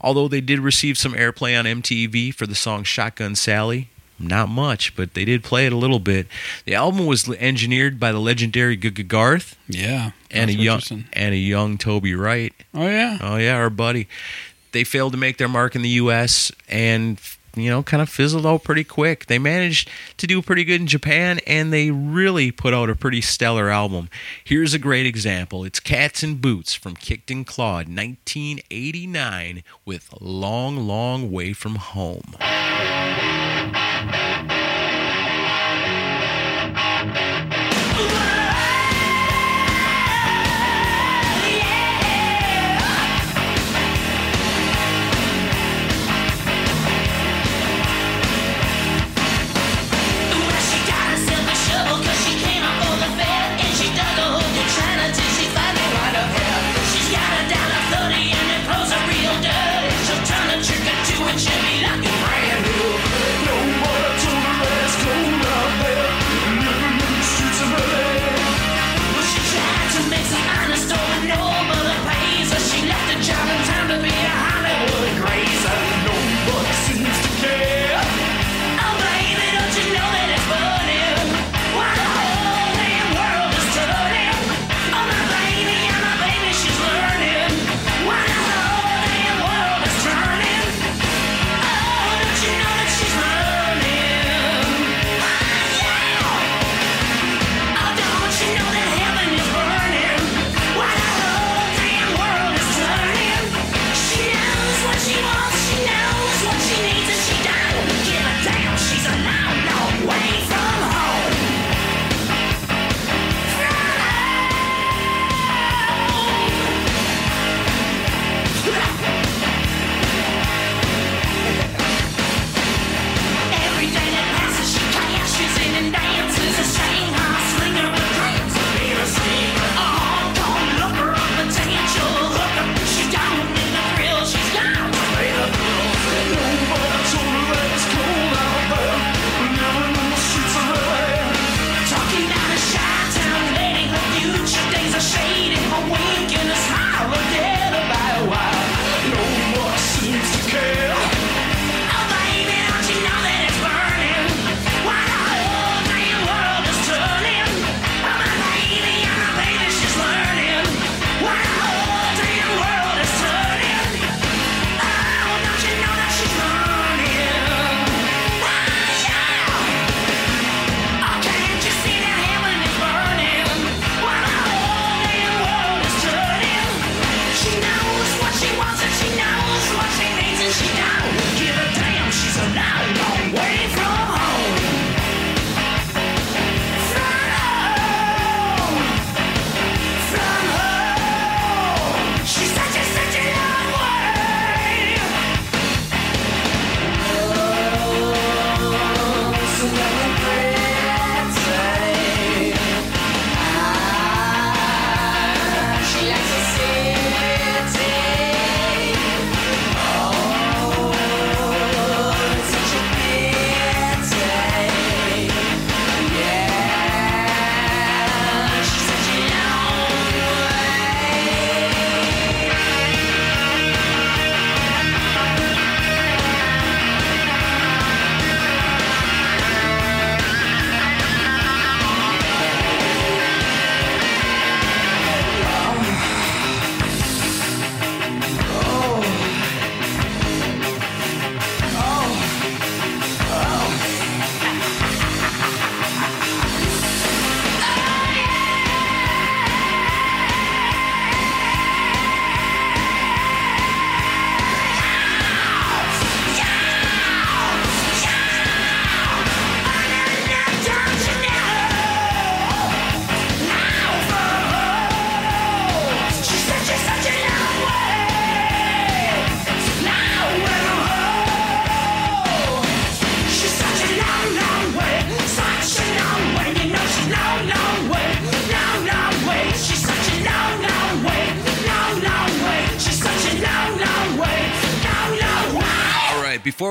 [0.00, 3.88] Although they did receive some airplay on MTV for the song Shotgun Sally,
[4.20, 6.26] not much, but they did play it a little bit.
[6.64, 10.12] The album was engineered by the legendary Garth yeah.
[10.30, 10.80] and a young
[11.12, 12.52] and a young Toby Wright.
[12.74, 13.18] Oh yeah.
[13.20, 14.08] Oh yeah, our buddy.
[14.72, 16.52] They failed to make their mark in the U.S.
[16.68, 17.20] and
[17.56, 19.26] you know kind of fizzled out pretty quick.
[19.26, 23.20] They managed to do pretty good in Japan, and they really put out a pretty
[23.20, 24.08] stellar album.
[24.44, 25.64] Here's a great example.
[25.64, 32.34] It's Cats in Boots from Kicked and Clawed, 1989, with Long, Long Way from Home.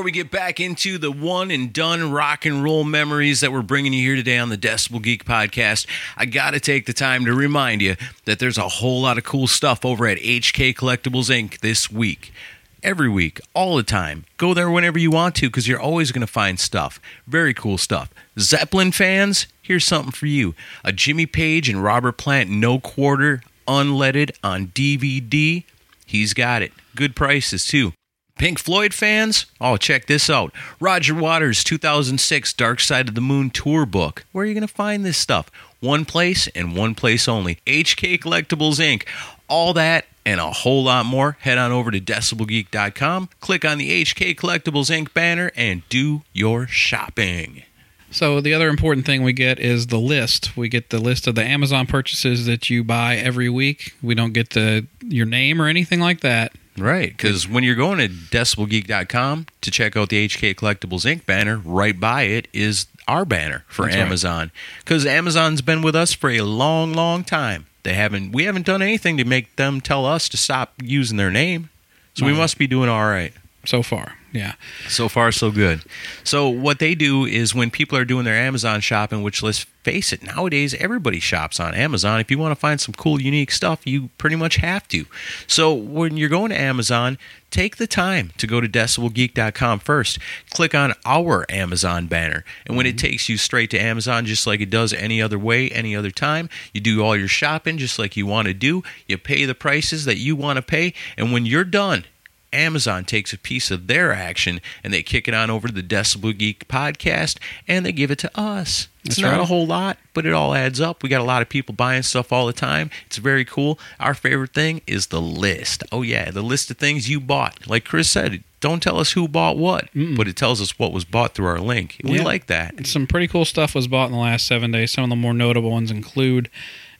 [0.09, 3.93] We get back into the one and done rock and roll memories that we're bringing
[3.93, 5.85] you here today on the Decibel Geek podcast,
[6.17, 7.95] I got to take the time to remind you
[8.25, 11.59] that there's a whole lot of cool stuff over at HK Collectibles Inc.
[11.59, 12.33] this week.
[12.81, 14.25] Every week, all the time.
[14.37, 16.99] Go there whenever you want to because you're always going to find stuff.
[17.27, 18.11] Very cool stuff.
[18.39, 24.31] Zeppelin fans, here's something for you a Jimmy Page and Robert Plant No Quarter Unledded
[24.43, 25.65] on DVD.
[26.07, 26.71] He's got it.
[26.95, 27.93] Good prices, too.
[28.39, 29.45] Pink Floyd fans?
[29.59, 30.53] Oh, check this out.
[30.79, 34.23] Roger Waters' 2006 Dark Side of the Moon tour book.
[34.31, 35.51] Where are you going to find this stuff?
[35.81, 37.59] One place and one place only.
[37.67, 39.03] HK Collectibles Inc.
[39.49, 41.37] All that and a whole lot more.
[41.41, 45.13] Head on over to decibelgeek.com, click on the HK Collectibles Inc.
[45.13, 47.63] banner, and do your shopping.
[48.09, 50.55] So the other important thing we get is the list.
[50.55, 53.95] We get the list of the Amazon purchases that you buy every week.
[54.01, 56.53] We don't get the your name or anything like that.
[56.81, 61.25] Right, because when you're going to decibelgeek.com to check out the HK Collectibles Inc.
[61.25, 63.97] banner, right by it is our banner for That's.
[63.97, 64.51] Amazon.
[64.79, 67.65] Because Amazon's been with us for a long, long time.
[67.83, 68.31] They haven't.
[68.31, 71.69] We haven't done anything to make them tell us to stop using their name.
[72.13, 73.31] So we must be doing all right.
[73.65, 74.53] So far, yeah.
[74.87, 75.81] So far, so good.
[76.23, 80.13] So, what they do is when people are doing their Amazon shopping, which let's face
[80.13, 82.19] it, nowadays everybody shops on Amazon.
[82.19, 85.05] If you want to find some cool, unique stuff, you pretty much have to.
[85.47, 87.17] So, when you're going to Amazon,
[87.49, 90.19] take the time to go to decibelgeek.com first.
[90.51, 92.45] Click on our Amazon banner.
[92.67, 93.07] And when it mm-hmm.
[93.07, 96.49] takes you straight to Amazon, just like it does any other way, any other time,
[96.71, 98.83] you do all your shopping just like you want to do.
[99.07, 100.93] You pay the prices that you want to pay.
[101.17, 102.05] And when you're done,
[102.51, 105.83] Amazon takes a piece of their action and they kick it on over to the
[105.83, 107.37] Decibel Geek podcast
[107.67, 108.87] and they give it to us.
[109.05, 109.41] It's That's not right.
[109.41, 111.01] a whole lot, but it all adds up.
[111.03, 112.89] We got a lot of people buying stuff all the time.
[113.05, 113.79] It's very cool.
[113.99, 115.83] Our favorite thing is the list.
[115.91, 117.67] Oh, yeah, the list of things you bought.
[117.67, 121.05] Like Chris said, don't tell us who bought what, but it tells us what was
[121.05, 122.01] bought through our link.
[122.03, 122.23] We Yeah.
[122.23, 122.85] like that.
[122.87, 124.91] Some pretty cool stuff was bought in the last seven days.
[124.91, 126.49] Some of the more notable ones include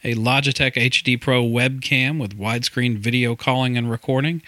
[0.02, 4.42] a Logitech HD Pro webcam with widescreen video calling and recording,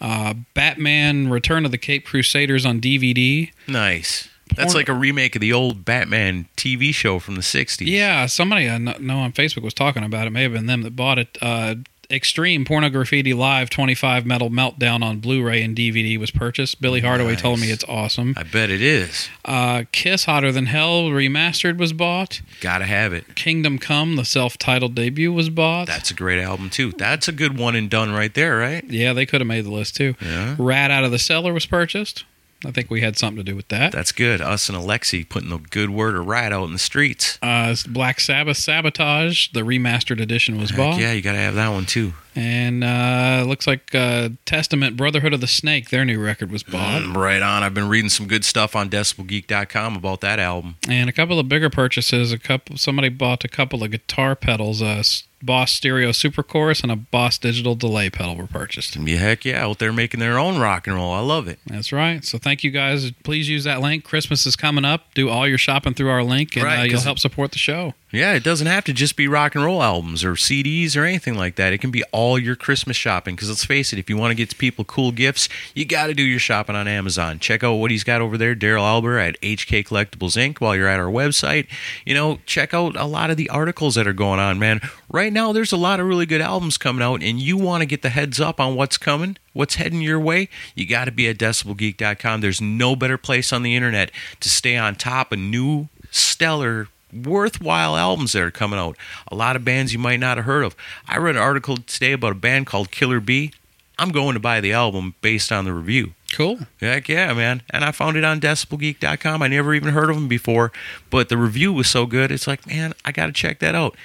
[0.00, 3.50] uh, Batman Return of the Cape Crusaders on DVD.
[3.68, 4.28] Nice.
[4.56, 7.86] That's like a remake of the old Batman TV show from the 60s.
[7.86, 10.30] Yeah, somebody I know on Facebook was talking about it.
[10.30, 11.38] May have been them that bought it.
[11.40, 11.76] Uh,
[12.10, 16.80] Extreme Pornograffitti Live 25 Metal Meltdown on Blu-ray and DVD was purchased.
[16.80, 18.34] Billy Hardaway told me it's awesome.
[18.36, 19.28] I bet it is.
[19.44, 22.40] Uh, Kiss Hotter Than Hell remastered was bought.
[22.60, 23.36] Gotta have it.
[23.36, 25.86] Kingdom Come, the self-titled debut, was bought.
[25.86, 26.92] That's a great album too.
[26.92, 28.84] That's a good one and done right there, right?
[28.88, 30.14] yeah, they could have made the list too.
[30.20, 30.56] Yeah.
[30.58, 32.24] Ratt Out of the Cellar was purchased.
[32.64, 33.90] I think we had something to do with that.
[33.92, 34.42] That's good.
[34.42, 37.38] Us and Alexi putting the good word of Ratt out in the streets.
[37.40, 41.00] Uh, Black Sabbath Sabotage, the remastered edition was bought.
[41.00, 42.12] yeah, you gotta have that one too.
[42.36, 47.02] And uh, looks like uh, Testament Brotherhood of the Snake, their new record was bought.
[47.02, 47.62] Mm, right on.
[47.62, 50.76] I've been reading some good stuff on DecibelGeek.com about that album.
[50.88, 52.30] And a couple of bigger purchases.
[52.30, 54.80] A couple, somebody bought a couple of guitar pedals.
[54.82, 58.96] S- Boss Stereo Super Chorus and a Boss Digital Delay pedal were purchased.
[58.96, 61.12] Yeah, heck yeah, out there making their own rock and roll.
[61.12, 61.58] I love it.
[61.66, 62.24] That's right.
[62.24, 63.10] So thank you guys.
[63.22, 64.04] Please use that link.
[64.04, 65.14] Christmas is coming up.
[65.14, 67.94] Do all your shopping through our link, and Right, uh, you'll help support the show.
[68.12, 71.36] Yeah, it doesn't have to just be rock and roll albums or CDs or anything
[71.36, 71.72] like that.
[71.72, 73.36] It can be all your Christmas shopping.
[73.36, 76.14] Because let's face it, if you want to get people cool gifts, you got to
[76.14, 77.38] do your shopping on Amazon.
[77.38, 80.60] Check out what he's got over there, Daryl Albert at HK Collectibles Inc.
[80.60, 81.68] While you're at our website,
[82.04, 84.80] you know, check out a lot of the articles that are going on, man.
[85.08, 87.86] Right now, there's a lot of really good albums coming out, and you want to
[87.86, 90.48] get the heads up on what's coming, what's heading your way.
[90.74, 92.40] You got to be at DecibelGeek.com.
[92.40, 97.96] There's no better place on the internet to stay on top of new stellar worthwhile
[97.96, 98.96] albums that are coming out.
[99.28, 100.76] A lot of bands you might not have heard of.
[101.06, 103.52] I read an article today about a band called Killer Bee.
[103.98, 106.14] I'm going to buy the album based on the review.
[106.32, 106.60] Cool.
[106.80, 107.62] Heck yeah, man.
[107.70, 109.42] And I found it on decibelgeek.com.
[109.42, 110.72] I never even heard of them before,
[111.10, 112.30] but the review was so good.
[112.32, 113.96] It's like, man, I got to check that out.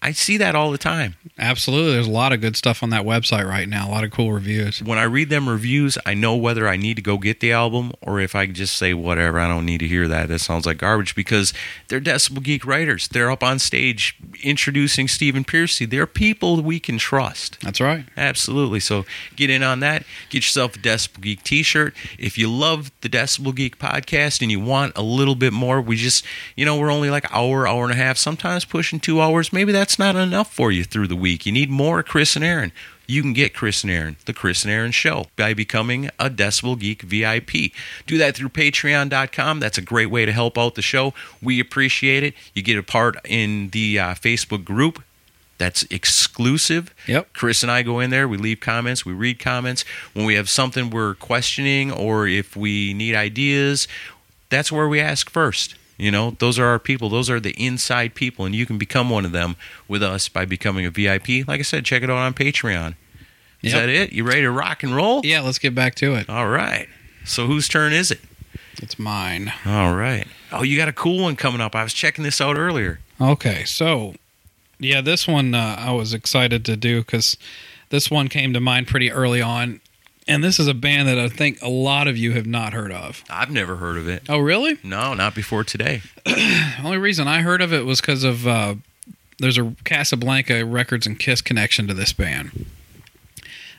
[0.00, 1.16] I see that all the time.
[1.40, 1.92] Absolutely.
[1.92, 3.88] There's a lot of good stuff on that website right now.
[3.88, 4.80] A lot of cool reviews.
[4.80, 7.90] When I read them reviews, I know whether I need to go get the album
[8.00, 9.40] or if I just say whatever.
[9.40, 10.28] I don't need to hear that.
[10.28, 11.52] That sounds like garbage because
[11.88, 13.08] they're Decibel Geek writers.
[13.08, 15.84] They're up on stage introducing Stephen Pearcy.
[15.84, 17.58] They're people we can trust.
[17.60, 18.04] That's right.
[18.16, 18.78] Absolutely.
[18.78, 20.04] So get in on that.
[20.30, 21.92] Get yourself a Decibel Geek t-shirt.
[22.20, 25.96] If you love the Decibel Geek podcast and you want a little bit more, we
[25.96, 26.24] just,
[26.54, 29.52] you know, we're only like hour, hour and a half, sometimes pushing two hours.
[29.52, 31.46] Maybe that's not enough for you through the week.
[31.46, 32.72] You need more Chris and Aaron.
[33.06, 36.76] You can get Chris and Aaron, the Chris and Aaron Show, by becoming a Decibel
[36.78, 37.72] Geek VIP.
[38.06, 39.60] Do that through patreon.com.
[39.60, 41.14] That's a great way to help out the show.
[41.40, 42.34] We appreciate it.
[42.54, 45.02] You get a part in the uh, Facebook group
[45.56, 46.94] That's exclusive.
[47.06, 47.32] Yep.
[47.32, 49.84] Chris and I go in there, we leave comments, we read comments.
[50.12, 53.88] When we have something we're questioning or if we need ideas,
[54.50, 55.74] that's where we ask first.
[55.98, 57.08] You know, those are our people.
[57.08, 59.56] Those are the inside people, and you can become one of them
[59.88, 61.46] with us by becoming a VIP.
[61.46, 62.94] Like I said, check it out on Patreon.
[63.62, 63.82] Is Yep.
[63.82, 64.12] that it?
[64.12, 65.20] You ready to rock and roll?
[65.24, 66.28] Yeah, let's get back to it.
[66.30, 66.86] All right.
[67.24, 68.20] So whose turn is it?
[68.80, 69.52] It's mine.
[69.66, 70.26] All right.
[70.52, 71.74] Oh, you got a cool one coming up.
[71.74, 73.00] I was checking this out earlier.
[73.20, 74.14] Okay, so
[74.78, 77.36] yeah, this one uh, I was excited to do because
[77.90, 79.80] this one came to mind pretty early on,
[80.28, 82.92] and this is a band that I think a lot of you have not heard
[82.92, 83.24] of.
[83.30, 84.24] I've never heard of it.
[84.28, 84.78] Oh, really?
[84.84, 86.02] No, not before today.
[86.24, 88.74] The only reason I heard of it was because of uh,
[89.38, 92.66] there's a Casablanca Records and Kiss connection to this band.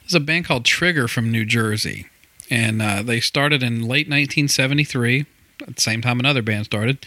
[0.01, 2.07] There's a band called Trigger from New Jersey,
[2.49, 5.25] and uh, they started in late 1973.
[5.61, 7.05] At the same time, another band started.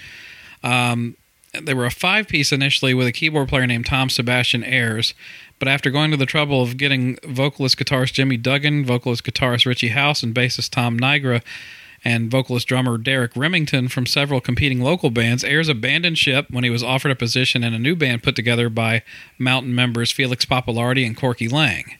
[0.62, 1.16] Um,
[1.60, 5.14] they were a five piece initially with a keyboard player named Tom Sebastian Ayers,
[5.58, 9.88] but after going to the trouble of getting vocalist guitarist Jimmy Duggan, vocalist guitarist Richie
[9.88, 11.42] House, and bassist Tom Nigra,
[12.04, 16.70] and vocalist drummer Derek Remington from several competing local bands, Ayers abandoned ship when he
[16.70, 19.02] was offered a position in a new band put together by
[19.38, 21.96] Mountain members Felix Pappalardi and Corky Laing.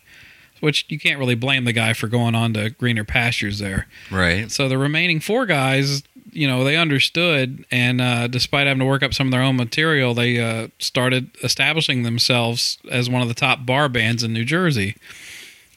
[0.60, 3.88] Which you can't really blame the guy for going on to greener pastures there.
[4.12, 4.48] Right.
[4.50, 9.02] So the remaining four guys, you know, they understood, and uh, despite having to work
[9.02, 13.34] up some of their own material, they uh, started establishing themselves as one of the
[13.34, 14.96] top bar bands in New Jersey.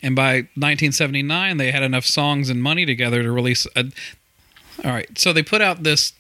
[0.02, 3.86] And by 1979, they had enough songs and money together to release a.
[4.84, 6.14] All right, so they put out this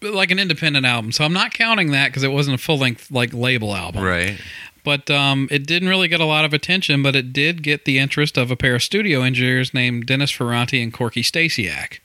[0.00, 1.12] like an independent album.
[1.12, 4.38] So I'm not counting that because it wasn't a full length like label album Right.
[4.84, 7.02] but um, it didn't really get a lot of attention.
[7.02, 10.80] But it did get the interest of a pair of studio engineers named Dennis Ferrante
[10.80, 11.98] and Corky Stasiak,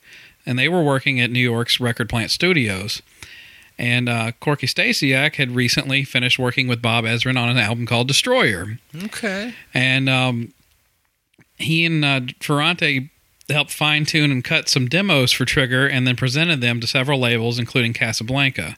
[0.46, 3.02] and they were working at New York's Record Plant Studios.
[3.78, 8.06] And uh, Corky Stasiak had recently finished working with Bob Ezrin on an album called
[8.06, 9.54] Destroyer, Okay.
[9.72, 10.52] and um,
[11.56, 13.08] he and uh, Ferrante
[13.48, 17.18] helped fine tune and cut some demos for Trigger, and then presented them to several
[17.18, 18.76] labels, including Casablanca.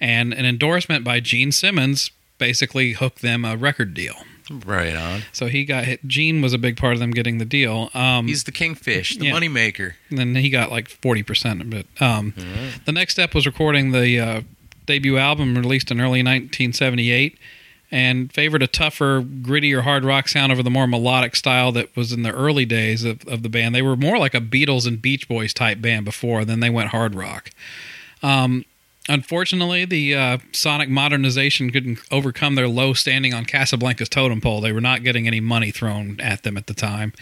[0.00, 4.14] And an endorsement by Gene Simmons basically hooked them a record deal.
[4.50, 5.22] Right on.
[5.32, 6.04] So he got hit.
[6.06, 7.88] Gene was a big part of them getting the deal.
[7.94, 9.32] Um, He's the kingfish, the Yeah.
[9.32, 9.94] money maker.
[10.08, 11.86] and then he got like 40% of it.
[12.00, 12.34] Um,
[12.84, 14.40] The next step was recording the uh,
[14.86, 17.38] debut album released in early 1978
[17.92, 22.12] and favored a tougher, grittier hard rock sound over the more melodic style that was
[22.12, 23.74] in the early days of, of the band.
[23.74, 26.90] They were more like a Beatles and Beach Boys type band before, then they went
[26.90, 27.50] hard rock.
[28.22, 28.64] Um,
[29.08, 34.60] unfortunately, the uh, sonic modernization couldn't overcome their low standing on Casablanca's totem pole.
[34.60, 37.12] They were not getting any money thrown at them at the time.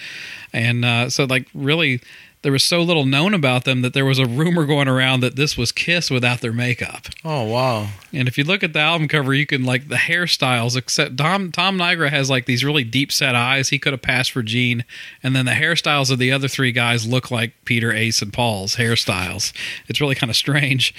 [0.52, 2.00] And uh, so, like, really,
[2.42, 5.34] there was so little known about them that there was a rumor going around that
[5.34, 7.06] this was Kiss without their makeup.
[7.24, 7.88] Oh wow.
[8.12, 10.76] And if you look at the album cover, you can like the hairstyles.
[10.76, 13.70] Except Tom Tom Nigra has like these really deep set eyes.
[13.70, 14.84] He could have passed for Gene,
[15.22, 18.76] and then the hairstyles of the other three guys look like Peter, Ace, and Paul's
[18.76, 19.52] hairstyles.
[19.88, 20.94] It's really kind of strange,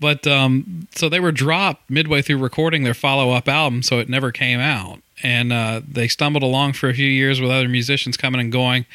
[0.00, 4.08] but um, so they were dropped midway through recording their follow up album, so it
[4.08, 5.00] never came out.
[5.22, 8.86] And uh, they stumbled along for a few years with other musicians coming and going,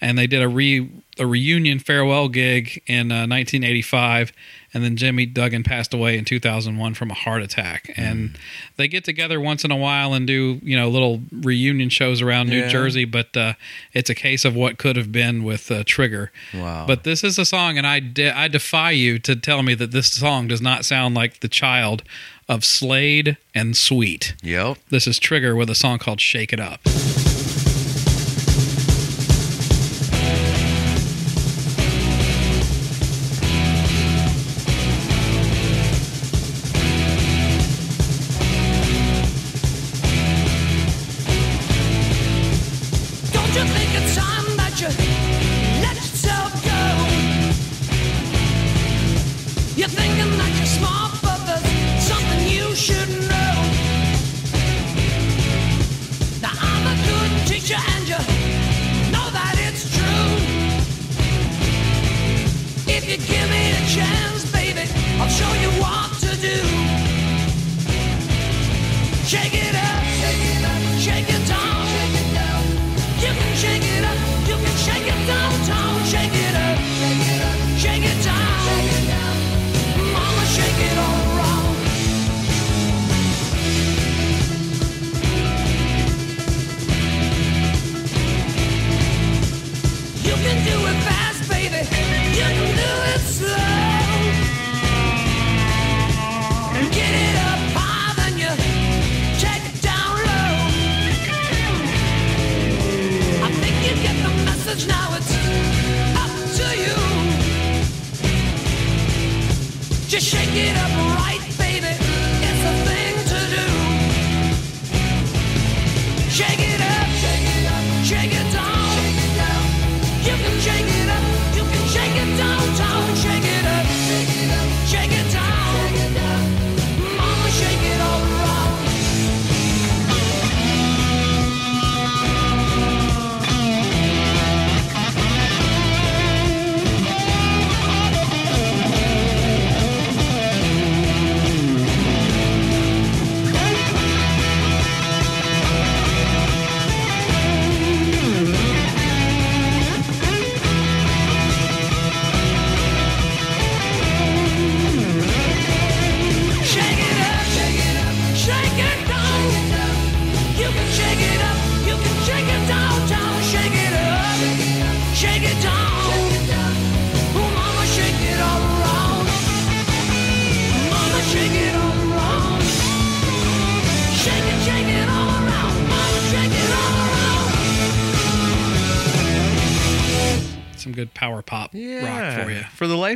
[0.00, 0.88] and they did a re
[1.20, 4.32] a reunion farewell gig in uh, 1985
[4.72, 7.90] and then Jimmy Duggan passed away in 2001 from a heart attack.
[7.96, 8.38] And
[8.76, 12.50] they get together once in a while and do you know little reunion shows around
[12.50, 12.68] New Yeah.
[12.68, 13.04] Jersey.
[13.04, 13.54] But uh,
[13.92, 16.30] it's a case of what could have been with uh, Trigger.
[16.54, 16.84] Wow.
[16.86, 19.90] but this is a song and I de- I defy you to tell me that
[19.90, 22.04] this song does not sound like the child
[22.48, 24.34] of Slade and Sweet.
[24.42, 24.78] Yep.
[24.90, 26.80] this is Trigger with a song called Shake It Up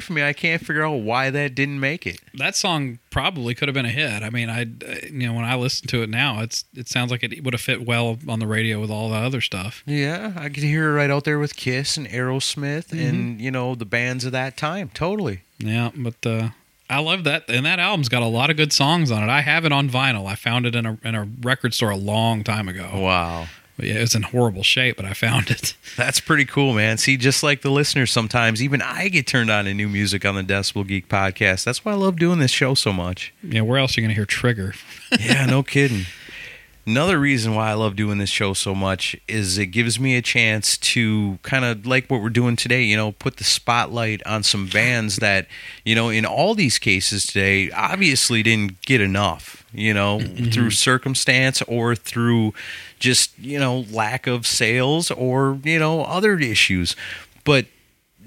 [0.02, 2.20] For me, I can't figure out why that didn't make it.
[2.34, 4.22] That song probably could have been a hit.
[4.22, 4.66] I mean, I
[5.10, 7.60] you know when I listen to it now, it's it sounds like it would have
[7.60, 9.82] fit well on the radio with all the other stuff.
[9.86, 13.74] Yeah, I could hear it right out there with Kiss and Aerosmith and, you know,
[13.74, 14.90] the bands of that time.
[14.94, 15.42] Totally.
[15.58, 16.50] Yeah, but uh,
[16.90, 19.28] I love that, and that album's got a lot of good songs on it.
[19.30, 20.26] I have it on vinyl.
[20.26, 22.90] I found it in a in a record store a long time ago.
[22.94, 23.46] Wow.
[23.82, 25.74] Yeah, it was in horrible shape, but I found it.
[25.96, 26.98] That's pretty cool, man.
[26.98, 30.34] See, just like the listeners, sometimes even I get turned on to new music on
[30.34, 31.64] the Decibel Geek podcast.
[31.64, 33.32] That's why I love doing this show so much.
[33.42, 34.74] Yeah, where else are you gonna hear Trigger?
[35.20, 36.06] yeah, no kidding.
[36.84, 40.22] Another reason why I love doing this show so much is it gives me a
[40.22, 44.42] chance to kind of like what we're doing today, you know, put the spotlight on
[44.42, 45.46] some bands that,
[45.84, 50.68] you know, in all these cases today obviously didn't get enough, you know, through mm-hmm.
[50.70, 52.54] circumstance or through
[52.98, 56.94] just, you know, lack of sales or, you know, other issues.
[57.44, 57.66] But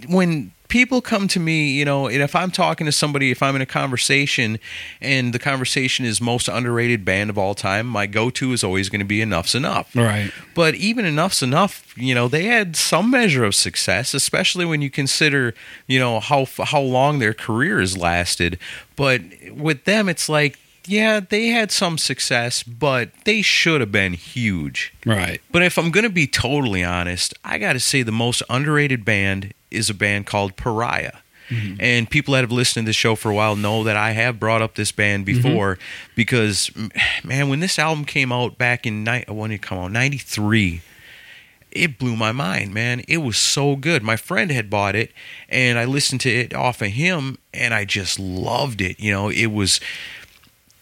[0.07, 3.55] when people come to me, you know, and if I'm talking to somebody, if I'm
[3.55, 4.59] in a conversation
[4.99, 8.89] and the conversation is most underrated band of all time, my go to is always
[8.89, 9.95] going to be Enuff Z'Nuff.
[9.95, 10.31] Right.
[10.53, 14.89] But even Enuff Z'Nuff, you know, they had some measure of success, especially when you
[14.89, 15.53] consider,
[15.87, 18.57] you know, how how long their career has lasted.
[18.95, 19.21] But
[19.51, 24.93] with them, it's like, yeah, they had some success, but they should have been huge.
[25.05, 25.41] Right.
[25.51, 29.05] But if I'm going to be totally honest, I got to say the most underrated
[29.05, 31.17] band is a band called Pariah.
[31.49, 31.75] Mm-hmm.
[31.79, 34.39] And people that have listened to this show for a while know that I have
[34.39, 35.41] brought up this band mm-hmm.
[35.41, 35.77] before
[36.15, 36.71] because,
[37.23, 39.91] man, when this album came out back in ni- when did it come out?
[39.91, 40.81] '93
[41.75, 43.01] it blew my mind, man.
[43.07, 44.01] It was so good.
[44.01, 45.11] My friend had bought it
[45.49, 48.97] and I listened to it off of him and I just loved it.
[48.97, 49.81] You know, it was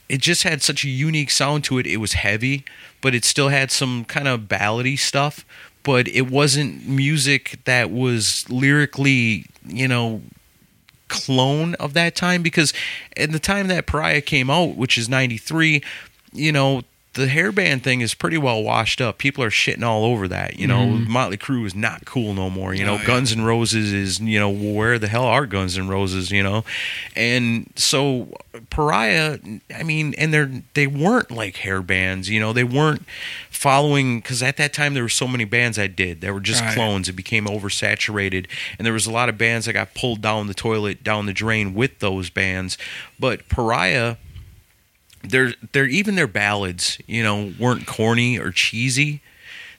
[0.09, 1.87] it just had such a unique sound to it.
[1.87, 2.65] It was heavy,
[3.01, 5.45] but it still had some kind of ballady stuff,
[5.83, 10.21] but it wasn't music that was lyrically, you know,
[11.07, 12.73] clone of that time because
[13.17, 15.83] at the time that Pariah came out, which is 93,
[16.33, 16.81] you know,
[17.13, 19.19] the hairband thing is pretty well washed up.
[19.19, 20.57] People are shitting all over that.
[20.57, 21.11] You know, mm-hmm.
[21.11, 22.73] Motley Crue is not cool no more.
[22.73, 23.05] You know, Oh, yeah.
[23.05, 26.63] Guns N' Roses is, you know, where the hell are Guns N' Roses, you know?
[27.15, 28.29] And so
[28.71, 29.37] Pariah,
[29.75, 33.03] I mean, and they're they weren't like hair bands, you know, they weren't
[33.49, 36.61] following because at that time there were so many bands I did that were just
[36.61, 36.73] Right.
[36.73, 37.09] clones.
[37.09, 38.47] It became oversaturated,
[38.77, 41.33] and there was a lot of bands that got pulled down the toilet, down the
[41.33, 42.77] drain with those bands.
[43.19, 44.15] But Pariah,
[45.23, 49.21] they're they're even their ballads, you know, weren't corny or cheesy.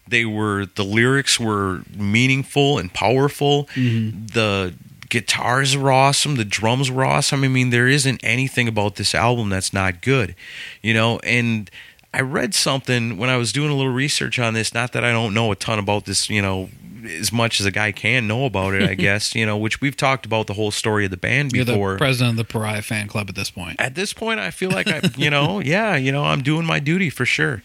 [0.07, 3.66] They were the lyrics were meaningful and powerful.
[3.74, 4.26] Mm-hmm.
[4.26, 4.74] The
[5.09, 6.36] guitars were awesome.
[6.36, 7.45] The drums were awesome.
[7.45, 10.34] I mean, there isn't anything about this album that's not good,
[10.82, 11.20] you know.
[11.20, 11.70] And
[12.12, 14.74] I read something when I was doing a little research on this.
[14.74, 16.68] Not that I don't know a ton about this, you know,
[17.07, 18.88] as much as a guy can know about it.
[18.88, 21.64] I guess you know, which we've talked about the whole story of the band You're
[21.64, 23.80] before the president of the Pariah fan club at this point.
[23.80, 26.78] at this point i feel like i you know yeah you know i'm doing my
[26.78, 27.62] duty for sure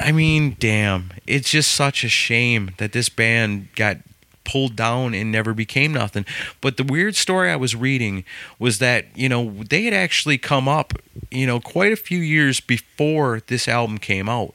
[0.00, 3.98] i mean damn it's just such a shame that this band got
[4.44, 6.24] pulled down and never became nothing
[6.60, 8.24] but the weird story i was reading
[8.58, 10.92] was that you know they had actually come up
[11.30, 14.54] you know quite a few years before this album came out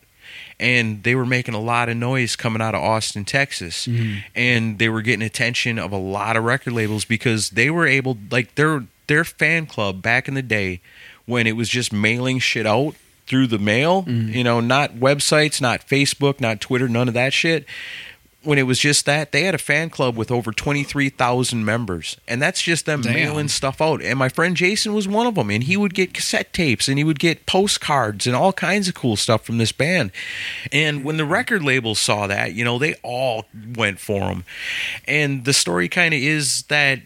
[0.60, 4.20] and they were making a lot of noise coming out of Austin, Texas, mm-hmm.
[4.36, 8.18] and they were getting attention of a lot of record labels because they were able,
[8.30, 10.82] like their their fan club back in the day,
[11.26, 12.96] when it was just mailing shit out
[13.26, 14.34] through the mail, mm-hmm.
[14.34, 17.66] you know, not websites, not Facebook, not Twitter, none of that shit.
[18.44, 22.16] When it was just that, they had a fan club with over 23,000 members.
[22.28, 23.14] And that's just them Damn.
[23.14, 24.02] mailing stuff out.
[24.02, 25.50] And my friend Jason was one of them.
[25.50, 28.96] And he would get cassette tapes and he would get postcards and all kinds of
[28.96, 30.12] cool stuff from this band.
[30.72, 34.46] And when the record labels saw that, you know, they all went for them.
[35.06, 37.00] And the story kind of is that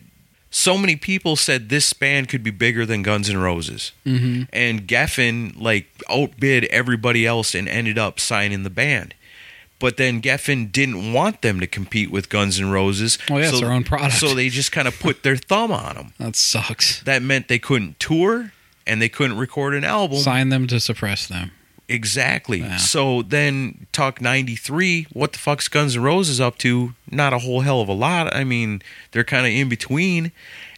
[0.51, 3.91] so many people said this band could be bigger than Guns N' Roses.
[4.05, 4.43] Mm-hmm.
[4.53, 9.15] And Geffen like outbid everybody else and ended up signing the band.
[9.83, 13.17] But then Geffen didn't want them to compete with Guns N' Roses.
[13.29, 14.13] Oh, yeah, it's so, their own product.
[14.13, 16.13] So they just kind of put their thumb on them.
[16.19, 17.03] That sucks.
[17.03, 18.53] That meant they couldn't tour
[18.87, 20.19] and they couldn't record an album.
[20.19, 21.51] Sign them to suppress them.
[21.89, 22.59] Exactly.
[22.59, 22.77] Yeah.
[22.77, 26.93] So then talk 93, what the fuck's Guns N' Roses up to?
[27.11, 28.33] Not a whole hell of a lot.
[28.33, 28.81] I mean,
[29.11, 30.31] they're kind of in between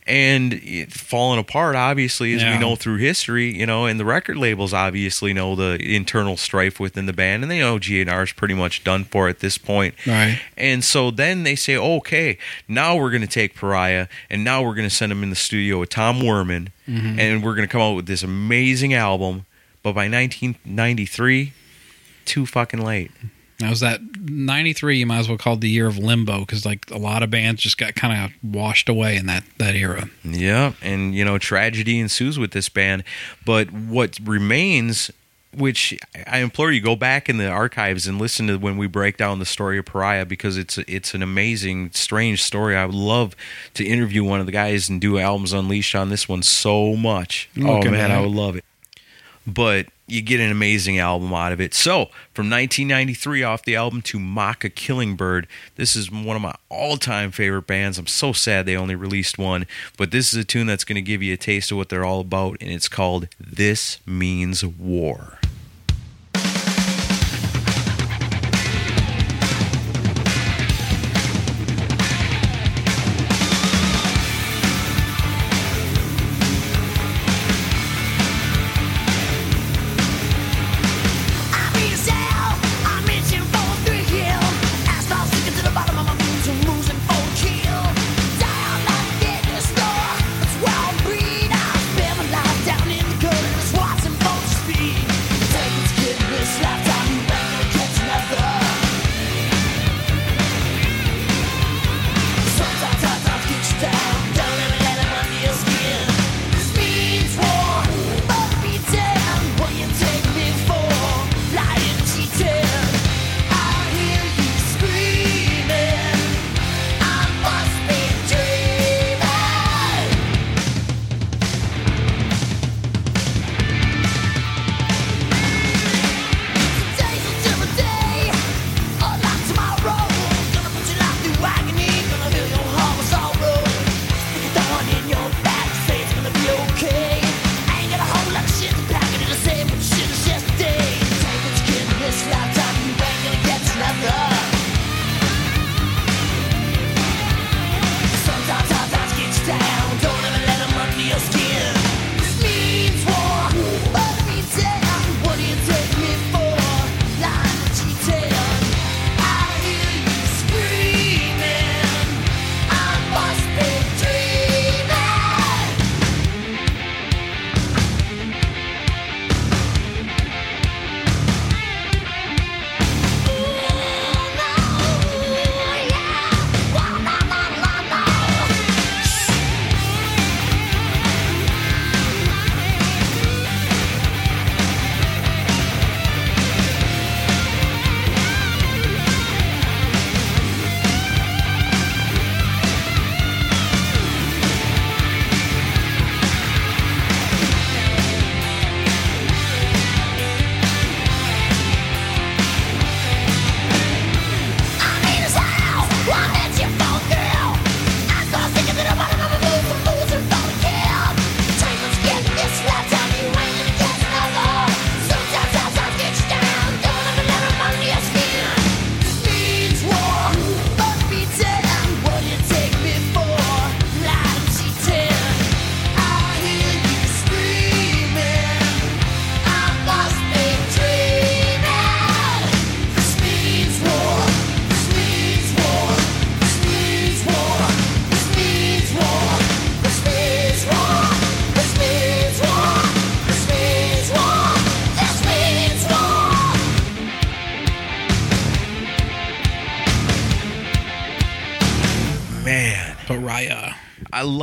[0.07, 4.37] and it, falling apart obviously as we know through history, you know, and the record
[4.37, 8.53] labels obviously know the internal strife within the band and they know GNR is pretty
[8.53, 9.95] much done for at this point.
[10.05, 10.39] Right.
[10.57, 12.37] And so then they say, okay,
[12.67, 15.35] now we're going to take Pariah and now we're going to send him in the
[15.35, 17.19] studio with Tom Werman mm-hmm.
[17.19, 19.45] and we're going to come out with this amazing album.
[19.81, 21.53] But by 1993,
[22.25, 23.11] too fucking late.
[23.59, 26.65] That was that 93, you might as well call it the year of limbo because,
[26.65, 30.09] like, a lot of bands just got kind of washed away in that, that era.
[30.25, 33.05] Yeah, and you know, tragedy ensues with this band.
[33.45, 35.09] But what remains,
[35.55, 35.97] which
[36.27, 39.39] I implore you go back in the archives and listen to when we break down
[39.39, 42.75] the story of Pariah because it's it's an amazing, strange story.
[42.75, 43.37] I would love
[43.75, 47.49] to interview one of the guys and do albums unleashed on this one so much.
[47.61, 48.65] oh Okay, man, I would love it.
[49.47, 51.73] But you get an amazing album out of it.
[51.73, 56.55] So, from 1993 off the album to Mock a Killingbird, this is one of my
[56.69, 57.97] all time favorite bands.
[57.97, 59.65] I'm so sad they only released one,
[59.97, 62.05] but this is a tune that's going to give you a taste of what they're
[62.05, 65.39] all about, and it's called This Means War.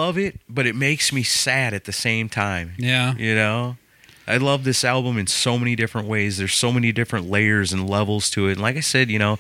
[0.02, 2.72] Love it, but it makes me sad at the same time.
[2.76, 3.14] Yeah.
[3.14, 3.76] You know?
[4.26, 6.38] I love this album in so many different ways.
[6.38, 8.52] There's so many different layers and levels to it.
[8.52, 9.38] And like I said, you know,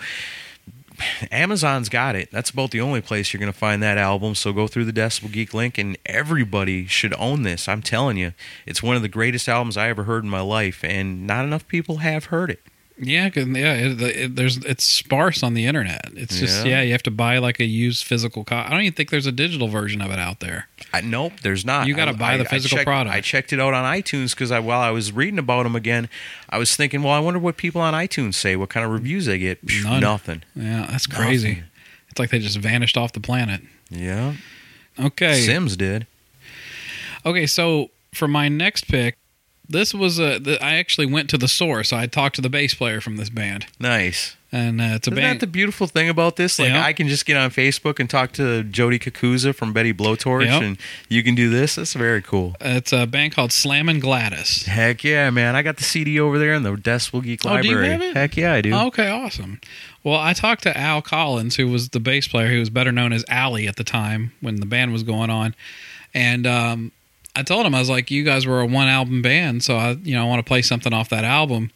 [1.30, 2.30] Amazon's got it.
[2.30, 4.34] That's about the only place you're going to find that album.
[4.34, 7.68] So go through the Decibel Geek link, and everybody should own this.
[7.68, 8.32] I'm telling you,
[8.66, 11.66] it's one of the greatest albums I ever heard in my life, and not enough
[11.66, 12.60] people have heard it.
[12.98, 13.74] Yeah, yeah.
[13.74, 16.10] It, it, there's it's sparse on the internet.
[16.14, 16.72] It's just Yeah.
[16.76, 16.82] yeah.
[16.82, 18.68] you have to buy like a used physical copy.
[18.68, 20.68] I don't even think there's a digital version of it out there.
[20.92, 21.86] I, nope, there's not.
[21.86, 23.14] You gotta I- buy the I- I physical checked- product.
[23.16, 26.08] I checked it out on iTunes because I, while I was reading about them again,
[26.50, 29.26] I was thinking, well, I wonder what people on iTunes say, what kind of reviews
[29.26, 29.58] they get.
[29.82, 30.00] None.
[30.00, 30.42] Nothing.
[30.54, 31.48] Yeah, that's crazy.
[31.48, 31.64] Nothing.
[32.10, 33.62] It's like they just vanished off the planet.
[33.90, 34.34] Yeah.
[35.00, 35.40] Okay.
[35.40, 36.06] Sims did.
[37.24, 39.16] Okay, so for my next pick,
[39.72, 40.38] this was a.
[40.38, 41.92] The, I actually went to the source.
[41.92, 44.36] I talked to the bass player from this band, Nice.
[44.52, 45.40] and uh, it's a Isn't band.
[45.40, 46.58] that the beautiful thing about this?
[46.58, 46.84] Like, Yeah.
[46.84, 50.78] I can just get on Facebook and talk to Jody Kakuza from Betty Blowtorch, and
[51.08, 51.74] you can do this.
[51.76, 52.54] That's very cool.
[52.60, 54.66] it's a band called Slammin' Gladys.
[54.66, 55.56] Heck yeah, man!
[55.56, 57.88] I got the CD over there in the Decibel Geek Oh, do you library.
[57.92, 58.16] have it?
[58.16, 58.74] Heck yeah, I do.
[58.74, 59.60] Okay, awesome.
[60.04, 63.12] Well, I talked to Al Collins, who was the bass player, who was better known
[63.12, 65.54] as Allie at the time when the band was going on,
[66.12, 66.92] and um,
[67.34, 69.92] I told him I was like, "You guys were a one album band, so I,
[70.02, 71.70] you know, I want to play something off that album."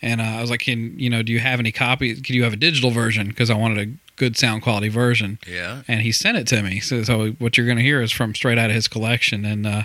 [0.00, 2.20] And uh, I was like, "Can you know, do you have any copies?
[2.20, 3.28] Could you have a digital version?
[3.28, 5.82] Because I wanted a good sound quality version." Yeah.
[5.88, 6.80] and he sent it to me.
[6.80, 9.66] So, so what you're going to hear is from straight out of his collection, and
[9.66, 9.82] uh,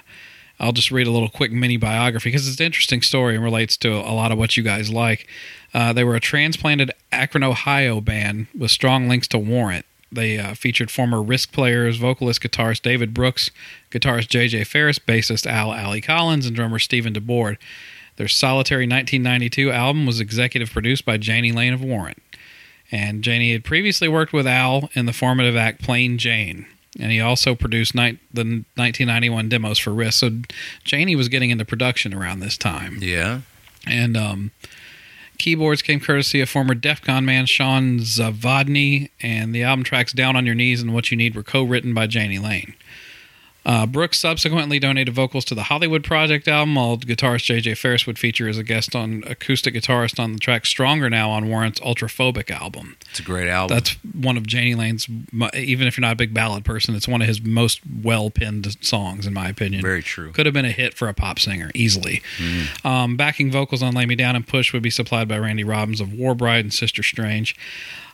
[0.59, 3.75] I'll just read a little quick mini biography because it's an interesting story and relates
[3.77, 5.27] to a lot of what you guys like.
[5.73, 9.85] Uh, they were a transplanted Akron, Ohio band with strong links to Warrant.
[10.13, 13.51] They uh, featured former Risk players, vocalist, guitarist David Brooks,
[13.91, 14.63] guitarist J.J.
[14.65, 17.57] Ferris, bassist Al Alley Collins, and drummer Stephen DeBoard.
[18.15, 22.21] Their solitary 1992 album was executive produced by Jani Lane of Warrant.
[22.91, 26.67] And Jani had previously worked with Al in the formative act Plain Jane.
[26.99, 28.43] And he also produced ni- the
[28.75, 30.19] 1991 demos for Risk.
[30.19, 30.29] So
[30.85, 32.99] Jani was getting into production around this time.
[33.01, 33.41] Yeah.
[33.87, 34.51] And um,
[35.43, 39.09] keyboards came courtesy of former DEF CON man Sean Zavodny.
[39.21, 41.93] And the album tracks Down on Your Knees and What You Need were co written
[41.93, 42.75] by Jani Lane.
[43.65, 47.75] Uh, Brooks subsequently donated vocals to the Hollywood Project album, while guitarist J.J.
[47.75, 51.47] Ferris would feature as a guest on acoustic guitarist on the track Stronger Now on
[51.47, 52.97] Warrant's Ultraphobic album.
[53.09, 53.75] It's a great album.
[53.75, 55.07] That's one of Jani Lane's,
[55.53, 58.75] even if you're not a big ballad person, it's one of his most well penned
[58.83, 59.81] songs, in my opinion.
[59.81, 60.31] very true.
[60.31, 62.21] Could have been a hit for a pop singer, easily.
[62.83, 66.01] Um, backing vocals on Lay Me Down and Push would be supplied by Randy Robbins
[66.01, 67.55] of War Bride and Sister Strange.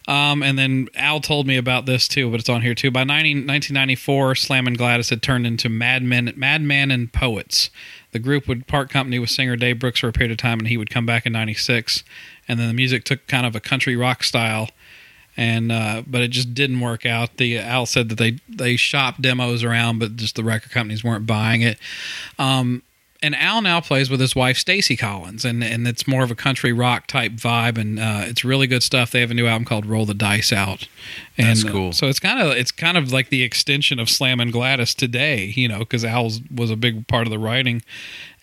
[0.09, 2.89] Um, and then Al told me about this too, but it's on here too.
[2.89, 7.69] By 90, 1994, Slammin' Gladys had turned into Madmen, Madmen and Poets.
[8.11, 10.67] The group would part company with singer Dave Brooks for a period of time, and
[10.67, 12.03] he would come back in '96.
[12.47, 14.69] And then the music took kind of a country rock style,
[15.37, 17.37] and uh, but it just didn't work out.
[17.37, 21.27] The Al said that they they shopped demos around, but just the record companies weren't
[21.27, 21.77] buying it.
[22.39, 22.81] Um,
[23.21, 26.35] and Al now plays with his wife Stacy Collins, and and it's more of a
[26.35, 29.11] country rock type vibe, and uh, it's really good stuff.
[29.11, 30.87] They have a new album called Roll the Dice Out,
[31.37, 31.93] and That's uh, cool.
[31.93, 35.67] so it's kind of it's kind of like the extension of Slammin' Gladys today, you
[35.67, 37.81] know, because Al was a big part of the writing.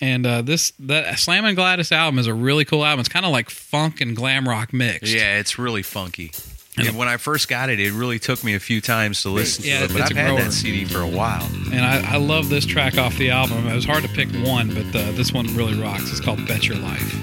[0.01, 3.01] And uh, this that Slammin' Gladys album is a really cool album.
[3.01, 5.13] It's kind of like funk and glam rock mixed.
[5.13, 6.33] Yeah, it's really funky.
[6.79, 9.65] And when I first got it, it really took me a few times to listen
[9.65, 10.43] Yeah, to it, but I've had grower.
[10.43, 11.47] that CD for a while.
[11.73, 13.67] And I, I love this track off the album.
[13.67, 16.11] It was hard to pick one, but uh, this one really rocks.
[16.11, 17.15] It's called Bet Your Life.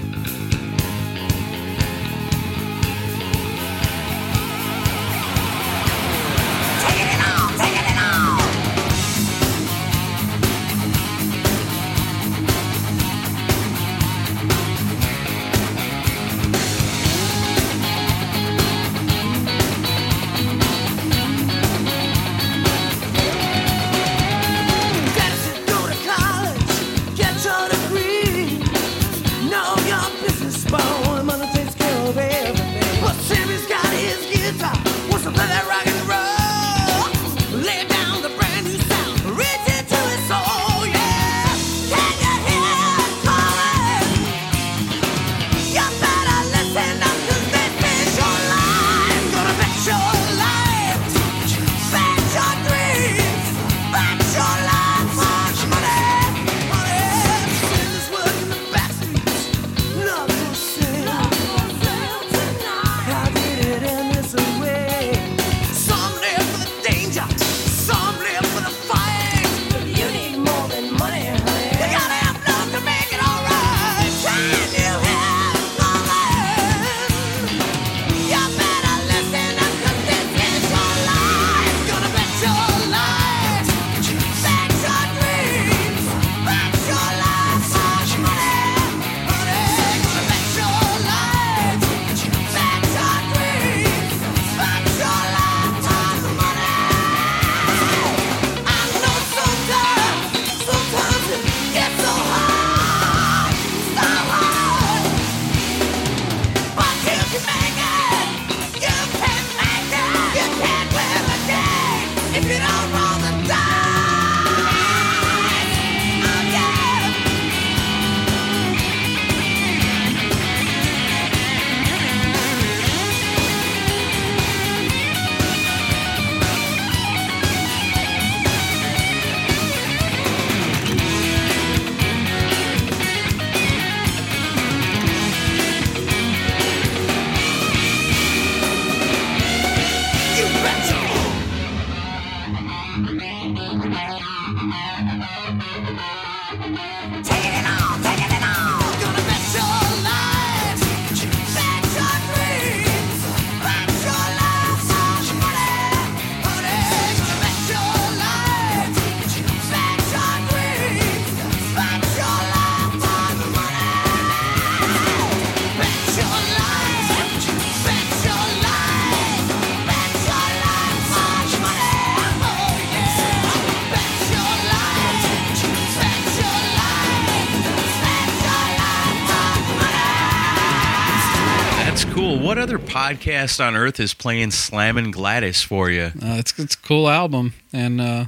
[182.94, 186.12] Podcast on earth is playing Slammin' Gladys for you?
[186.22, 188.26] Uh, it's it's a cool album, and uh,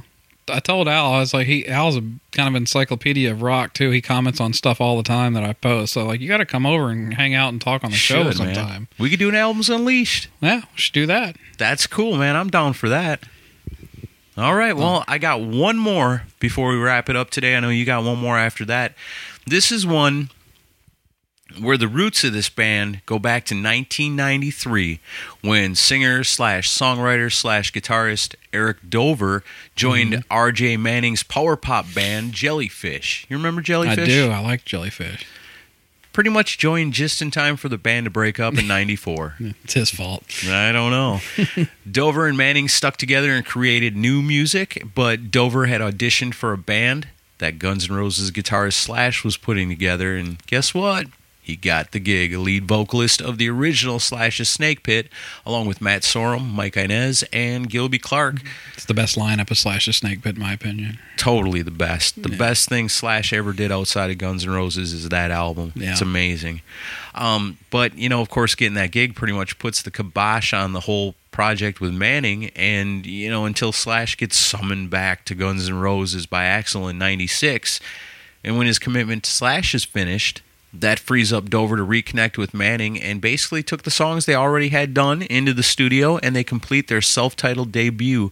[0.49, 2.03] I told Al I was like, he Al's a
[2.33, 3.91] kind of encyclopedia of rock too.
[3.91, 5.93] He comments on stuff all the time that I post.
[5.93, 8.29] So like, you got to come over and hang out and talk on the show
[8.29, 8.55] Should, man.
[8.55, 8.87] sometime.
[8.99, 10.27] We could do an Albums Unleashed.
[10.41, 11.37] Yeah, we should do that.
[11.57, 12.35] That's cool, man.
[12.35, 13.23] I'm down for that.
[14.37, 14.75] All right.
[14.75, 17.55] Well, I got one more before we wrap it up today.
[17.55, 18.93] I know you got one more after that.
[19.47, 20.29] This is one
[21.59, 24.99] where the roots of this band go back to 1993
[25.41, 29.43] when singer slash songwriter slash guitarist Eric Dover
[29.75, 30.33] joined Mm-hmm.
[30.33, 33.25] RJ Manning's power pop band Jellyfish.
[33.29, 33.99] You remember Jellyfish?
[33.99, 34.29] I do.
[34.29, 35.25] I like jellyfish.
[36.13, 39.35] Pretty much joined just in time for the band to break up in 94.
[39.63, 40.23] It's his fault.
[40.47, 41.19] I don't know.
[41.91, 46.57] Dover and Manning stuck together and created new music, but Dover had auditioned for a
[46.57, 47.07] band
[47.37, 51.05] that Guns N' Roses guitarist Slash was putting together, and guess what?
[51.47, 55.07] He got the gig, a lead vocalist of the original Slash's Snake Pit,
[55.45, 58.41] along with Matt Sorum, Mike Inez, and Gilby Clarke.
[58.73, 60.99] It's the best lineup of Slash the Snake Pit, in my opinion.
[61.15, 62.21] Totally the best.
[62.21, 62.37] The Yeah.
[62.37, 65.71] best thing Slash ever did outside of Guns N' Roses is that album.
[65.73, 65.91] Yeah.
[65.93, 66.63] It's amazing.
[67.15, 70.73] Um, but, you know, of course, getting that gig pretty much puts the kibosh on
[70.73, 72.49] the whole project with Manning.
[72.57, 76.97] And, you know, until Slash gets summoned back to Guns N' Roses by Axl in
[76.97, 77.79] 96,
[78.43, 80.41] and when his commitment to Slash is finished,
[80.73, 84.69] that frees up Dover to reconnect with Manning and basically took the songs they already
[84.69, 88.31] had done into the studio and they complete their self-titled debut,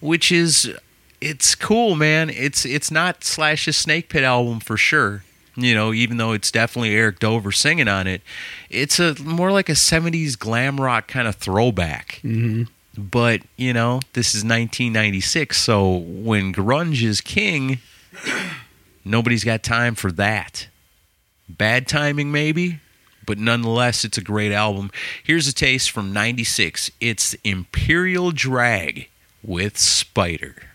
[0.00, 0.74] which is
[1.20, 2.30] it's cool, man.
[2.30, 5.24] It's it's not Slash's Snake Pit album for sure.
[5.56, 8.22] You know, even though it's definitely Eric Dover singing on it,
[8.70, 12.20] it's a more like a '70s glam rock kind of throwback.
[12.22, 12.64] Mm-hmm.
[12.96, 17.78] But you know, this is 1996, so when grunge is king,
[19.04, 20.68] nobody's got time for that.
[21.58, 22.78] Bad timing, maybe,
[23.26, 24.90] but nonetheless, it's a great album.
[25.24, 26.92] Here's a taste from '96.
[27.00, 29.08] It's Imperial Drag
[29.42, 30.69] with Spider.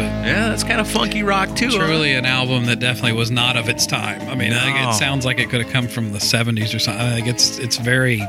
[0.00, 0.26] It.
[0.26, 1.70] Yeah, that's kind of funky rock too.
[1.70, 4.20] Truly an album that definitely was not of its time.
[4.28, 6.78] I mean, I think it sounds like it could have come from the 70s or
[6.78, 7.04] something.
[7.04, 8.20] I think it's it's very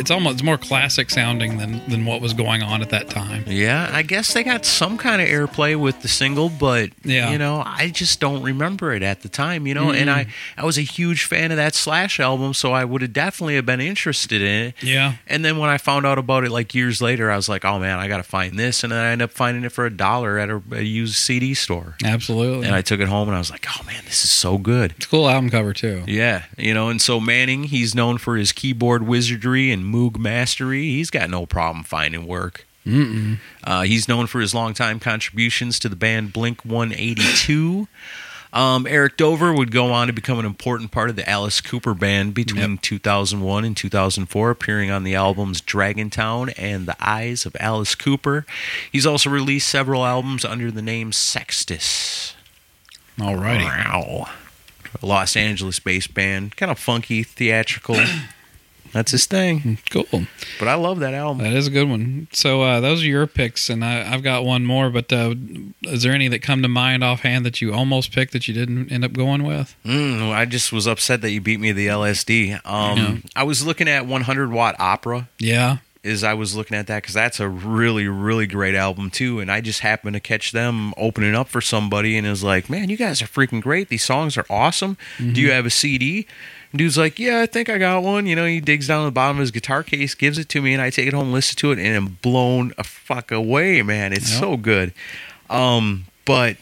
[0.00, 3.44] it's almost it's more classic sounding than than what was going on at that time.
[3.46, 7.30] Yeah, I guess they got some kind of airplay with the single, but Yeah.
[7.30, 9.90] you know, I just don't remember it at the time, you know.
[9.90, 10.60] And I, mm-hmm.
[10.60, 13.66] I was a huge fan of that Slash album, so I would have definitely have
[13.66, 14.74] been interested in it.
[14.82, 15.14] Yeah.
[15.26, 17.78] And then when I found out about it like years later, I was like, oh
[17.78, 19.90] man, I got to find this, and then I ended up finding it for a
[19.90, 21.96] dollar at a, a used CD store.
[22.02, 22.66] Absolutely.
[22.66, 24.92] And I took it home, and I was like, oh man, this is so good.
[24.96, 26.04] it's a cool album cover too.
[26.06, 30.82] Yeah, you know, and so Manning, he's known for his keyboard wizardry and Moog mastery.
[30.82, 32.66] He's got no problem finding work.
[33.64, 37.86] Uh, he's known for his longtime contributions to the band Blink 182.
[38.52, 41.94] Um, Eric Dover would go on to become an important part of the Alice Cooper
[41.94, 47.94] band between 2001 and 2004, appearing on the albums Dragontown and The Eyes of Alice
[47.94, 48.44] Cooper.
[48.90, 52.34] He's also released several albums under the name Sextus.
[53.18, 53.64] Alrighty.
[53.64, 54.30] Wow.
[55.00, 56.56] A Los Angeles based band.
[56.56, 57.96] Kind of funky, theatrical.
[58.92, 59.78] That's his thing.
[59.90, 60.26] Cool.
[60.58, 61.44] But I love that album.
[61.44, 62.28] That is a good one.
[62.32, 64.90] So uh, those are your picks, and I, I've got one more.
[64.90, 65.34] But uh,
[65.82, 68.90] is there any that come to mind offhand that you almost picked that you didn't
[68.90, 69.76] end up going with?
[69.84, 72.60] Mm, I just was upset that you beat me to the LSD.
[72.66, 75.28] Um, I was looking at 100 Watt Opera.
[75.38, 75.78] Yeah.
[76.02, 79.52] Is I was looking at that because that's a really, really great album too, and
[79.52, 82.88] I just happened to catch them opening up for somebody, and it was like, man,
[82.88, 83.90] you guys are freaking great.
[83.90, 84.96] These songs are awesome.
[85.18, 86.26] Do you have a CD?
[86.74, 88.26] Dude's like, yeah, I think I got one.
[88.26, 90.72] You know, he digs down the bottom of his guitar case, gives it to me,
[90.72, 94.12] and I take it home, listen to it, and I'm blown a fuck away, man.
[94.12, 94.40] It's Yep.
[94.40, 94.92] so good.
[95.48, 96.56] Um, but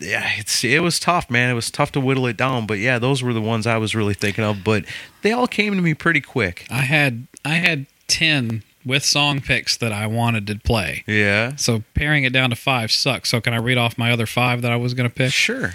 [0.00, 1.48] yeah, it's it was tough, man.
[1.50, 3.94] It was tough to whittle it down, but yeah, those were the ones I was
[3.94, 4.64] really thinking of.
[4.64, 4.84] But
[5.22, 6.66] they all came to me pretty quick.
[6.70, 11.02] I had I had ten with song picks that I wanted to play.
[11.08, 13.30] Yeah, So paring it down to five sucks.
[13.30, 15.32] So can I read off my other five that I was going to pick?
[15.32, 15.74] sure.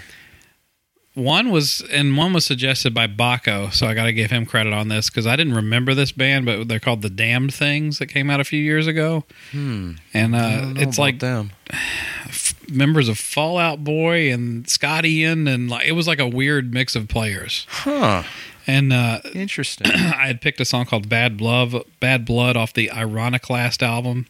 [1.14, 4.72] One was and one was suggested by Baco, so I got to give him credit
[4.72, 8.08] on this because I didn't remember this band, but they're called the Damned Things that
[8.08, 9.26] came out a few years ago.
[9.52, 9.94] Hmm.
[10.14, 11.52] And uh, it's like them.
[12.70, 16.96] members of Fallout Boy and Scott Ian, and like it was like a weird mix
[16.96, 17.66] of players.
[17.70, 18.24] Huh.
[18.66, 19.88] And uh, Interesting.
[19.92, 24.28] I had picked a song called "Bad Blood," "Bad Blood" off the Ironiclast album.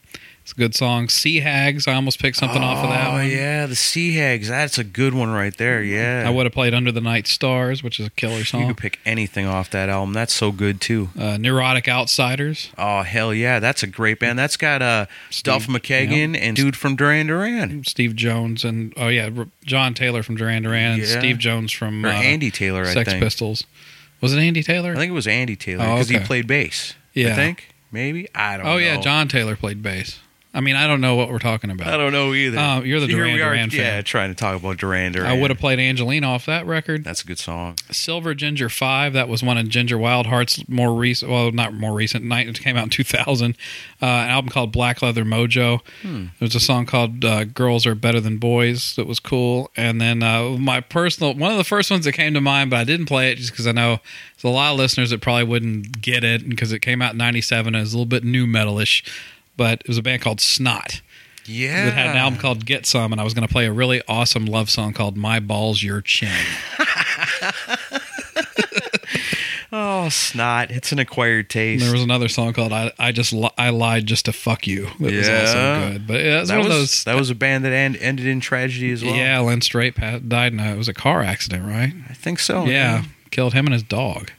[0.52, 1.08] It's a good song.
[1.08, 1.88] Sea Hags.
[1.88, 4.50] I almost picked something off of that Oh yeah, the Sea Hags.
[4.50, 5.82] That's a good one right there.
[5.82, 8.64] Yeah, I would have played "Under the Night Stars," which is a killer song.
[8.64, 10.12] You could pick anything off that album.
[10.14, 11.10] That's so good too.
[11.18, 14.38] Uh, "Neurotic Outsiders." Oh hell yeah, that's a great band.
[14.38, 15.06] That's got uh,
[15.44, 19.30] Duff Steve- McKagan and dude from Duran Duran Steve Jones and oh yeah,
[19.64, 21.18] John Taylor from Duran Duran and Yeah.
[21.18, 22.84] Steve Jones from or uh, Andy Taylor.
[22.84, 23.24] I Sex think.
[23.24, 23.64] Pistols.
[24.20, 24.92] Was it Andy Taylor?
[24.92, 26.94] I think it was Andy Taylor Oh, because he played bass.
[27.14, 27.32] Yeah.
[27.32, 28.66] I think maybe I don't.
[28.66, 28.72] Know.
[28.74, 28.80] Oh know.
[28.80, 30.20] yeah, John Taylor played bass.
[30.54, 31.88] I mean, I don't know what we're talking about.
[31.88, 32.60] I don't know either.
[32.60, 33.80] Oh, you're the Here Duran Duran fan.
[33.80, 35.32] Yeah, trying to talk about Duran Duran.
[35.32, 37.06] I would have played Angelina off that record.
[37.06, 37.78] That's a good song.
[37.90, 39.14] Silver Ginger Five.
[39.14, 41.32] That was one of Ginger Wildheart's more recent.
[41.32, 42.26] Well, not more recent.
[42.26, 43.56] Night it came out in 2000.
[44.02, 45.80] Uh, an album called Black Leather Mojo.
[46.02, 46.26] Hmm.
[46.40, 49.72] There was a song called uh, "Girls Are Better Than Boys" that was cool.
[49.78, 52.80] And then uh, my personal one of the first ones that came to mind, but
[52.80, 54.00] I didn't play it just because I know
[54.36, 57.18] there's a lot of listeners that probably wouldn't get it because it came out in
[57.20, 59.08] '97 and it was a little bit new metalish.
[59.62, 61.02] But it was a band called Snot
[61.46, 63.72] Yeah, that had an album called Get Some, and I was going to play a
[63.72, 66.32] really awesome love song called My Balls Your Chin.
[69.74, 70.70] Oh, snot!
[70.70, 71.82] It's an acquired taste.
[71.82, 74.68] And There was another song called "I, I Just Li- I Lied Just to Fuck
[74.68, 75.40] You" that was Yeah.
[75.40, 76.08] also good.
[76.08, 77.04] But yeah, that was those.
[77.06, 79.16] that was a band that end, ended in tragedy as well.
[79.16, 81.94] yeah, Lynn Strait died in a it was a car accident, right?
[82.10, 82.66] I think so.
[82.66, 84.32] yeah, killed him and his dog.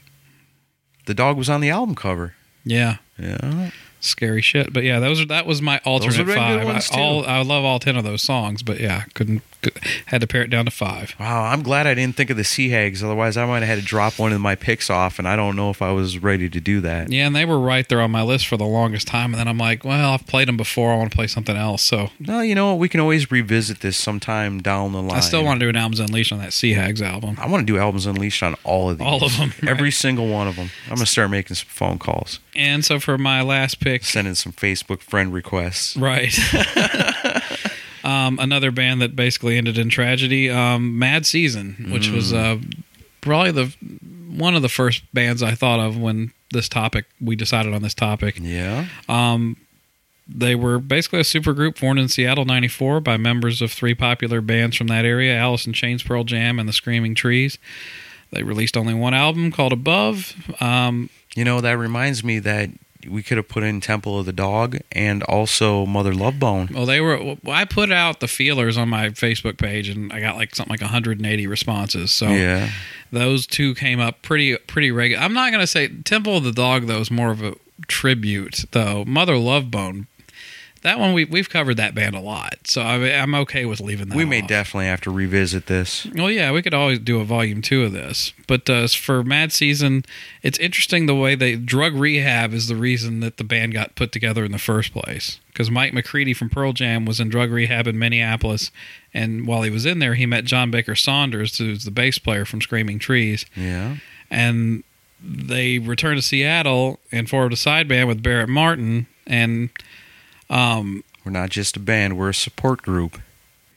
[1.07, 2.35] the dog was on the album cover.
[2.65, 3.71] Yeah, Yeah,
[4.05, 4.73] scary shit.
[4.73, 6.91] But yeah, those are that was my alternate are very good five.
[6.93, 10.27] I, all I love all ten of those songs, but yeah, couldn't could, had to
[10.27, 11.15] pare it down to five.
[11.21, 11.45] wow.
[11.45, 13.03] I'm glad I didn't think of the Sea Hags.
[13.03, 15.55] Otherwise, I might have had to drop one of my picks off, and I don't
[15.57, 17.11] know if I was ready to do that.
[17.11, 19.47] Yeah, and they were right there on my list for the longest time, and then
[19.49, 20.93] I'm like, well, I've played them before.
[20.93, 22.79] I want to play something else, so No, you know what?
[22.81, 25.17] We can always revisit this sometime down the line.
[25.19, 27.37] I still want to do an Albums Unleashed on that Sea Hags album.
[27.39, 29.07] I want to do albums unleashed on all of these.
[29.07, 30.71] All of 'em, Every single one of them.
[30.89, 34.53] I'm gonna start making some phone calls, And so for my last pick, sending some
[34.53, 35.97] Facebook friend requests.
[35.97, 36.37] Right.
[38.05, 42.59] um, another band that basically ended in tragedy, um, Mad Season, which was uh,
[43.21, 43.75] probably the
[44.37, 47.95] one of the first bands I thought of when this topic we decided on this
[47.95, 48.39] topic.
[48.41, 48.87] Yeah.
[49.09, 49.57] Um,
[50.29, 54.41] they were basically a super group formed in Seattle '94 by members of three popular
[54.41, 57.59] bands from that area: Alice in Chains, Pearl Jam, and the Screaming Trees.
[58.31, 60.35] They released only one album called Above.
[60.61, 62.71] Um, You know that reminds me that
[63.09, 66.69] we could have put in Temple of the Dog and also Mother Love Bone.
[66.73, 67.17] Well, they were.
[67.43, 70.71] well, I put out the feelers on my Facebook page, and I got like something
[70.73, 72.13] like 180 responses.
[72.13, 72.71] So Yeah.
[73.11, 75.23] those two came up pretty pretty regular.
[75.23, 77.55] I'm not gonna say Temple of the Dog though is more of a
[77.89, 79.05] tribute though.
[79.05, 80.07] Mother Love Bone,
[80.83, 84.09] that one we we've covered that band a lot, so I, I'm okay with leaving
[84.09, 84.17] that.
[84.17, 84.49] We may off.
[84.49, 86.07] definitely have to revisit this.
[86.15, 88.33] Well, yeah, we could always do a volume two of this.
[88.47, 90.05] But uh, for Mad Season,
[90.43, 94.13] it's interesting the way they drug rehab is the reason that the band got put
[94.13, 95.39] together in the first place.
[95.49, 98.71] Because Mike McCready from Pearl Jam was in drug rehab in Minneapolis,
[99.15, 102.45] and while he was in there, he met John Baker Saunders, who's the bass player
[102.45, 103.97] from Screaming Trees, Yeah.
[104.31, 104.83] and
[105.25, 109.07] they returned to Seattle and formed a side band with Barrett Martin.
[109.25, 109.71] And
[110.51, 113.21] um, We're not just a band, we're a support group.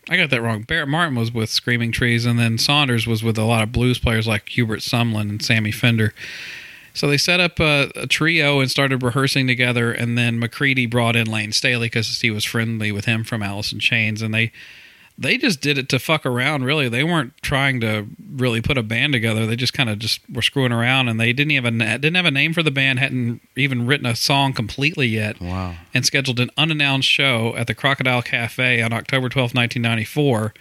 [0.09, 0.61] I got that wrong.
[0.61, 3.97] Barrett Martin was with Screaming Trees, and then Saunders was with a lot of blues
[3.97, 6.13] players like Hubert Sumlin and Sammy Fender.
[6.93, 11.15] So they set up a, a trio and started rehearsing together, and then McCready brought
[11.15, 14.51] in Layne Staley because he was friendly with him from Alice in Chains, and they
[15.17, 16.63] they just did it to fuck around.
[16.65, 18.05] Really, they weren't trying to
[18.35, 19.45] really put a band together.
[19.45, 22.31] They just kind of just were screwing around, and they didn't even didn't have a
[22.31, 25.75] name for the band, hadn't even written a song completely yet Wow.
[25.93, 30.53] and scheduled an unannounced show at the Crocodile Cafe on October twelfth, 1994.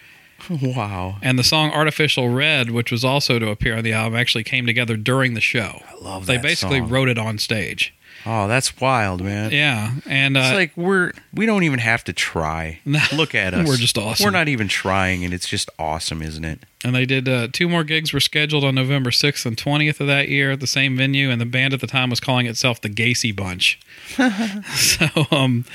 [0.49, 1.17] Wow.
[1.21, 4.65] And the song Artificial Red, which was also to appear on the album, actually came
[4.65, 5.81] together during the show.
[5.89, 6.89] I love They that basically song.
[6.89, 7.93] wrote it on stage.
[8.25, 9.51] Oh, that's wild, man.
[9.51, 9.91] Yeah.
[10.07, 12.79] And uh, It's like we're we don't even have to try.
[13.13, 13.67] Look at us.
[13.67, 14.23] We're just awesome.
[14.23, 16.63] We're not even trying, and it's just awesome, isn't it?
[16.83, 20.05] and they did uh, two more gigs were scheduled on November 6th and 20th of
[20.05, 21.31] that year at the same venue.
[21.31, 23.79] And the band at the time was calling itself the Gacy Bunch.
[24.75, 25.65] so, um,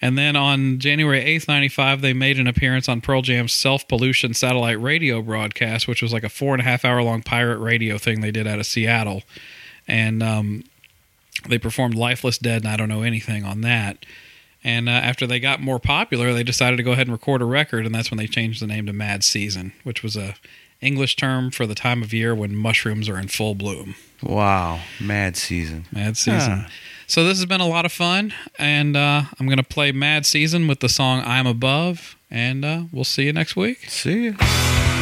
[0.00, 4.34] and then on January 8th, 95, they made an appearance on Pearl Jam's Self Pollution
[4.34, 7.98] satellite radio broadcast, which was like a four and a half hour long pirate radio
[7.98, 9.22] thing they did out of Seattle.
[9.88, 10.62] And um,
[11.48, 14.04] they performed Lifeless Dead, and I don't know anything on that.
[14.64, 17.44] And uh, after they got more popular, they decided to go ahead and record a
[17.44, 20.36] record, and that's when they changed the name to Mad Season, which was a
[20.80, 23.94] English term for the time of year when mushrooms are in full bloom.
[24.22, 24.80] Wow.
[25.00, 25.86] Mad season.
[25.92, 26.66] Mad Season.
[27.06, 30.24] So this has been a lot of fun, and uh, I'm going to play Mad
[30.24, 33.90] Season with the song "I'm Above," and uh, we'll see you next week.
[33.90, 35.01] See ya.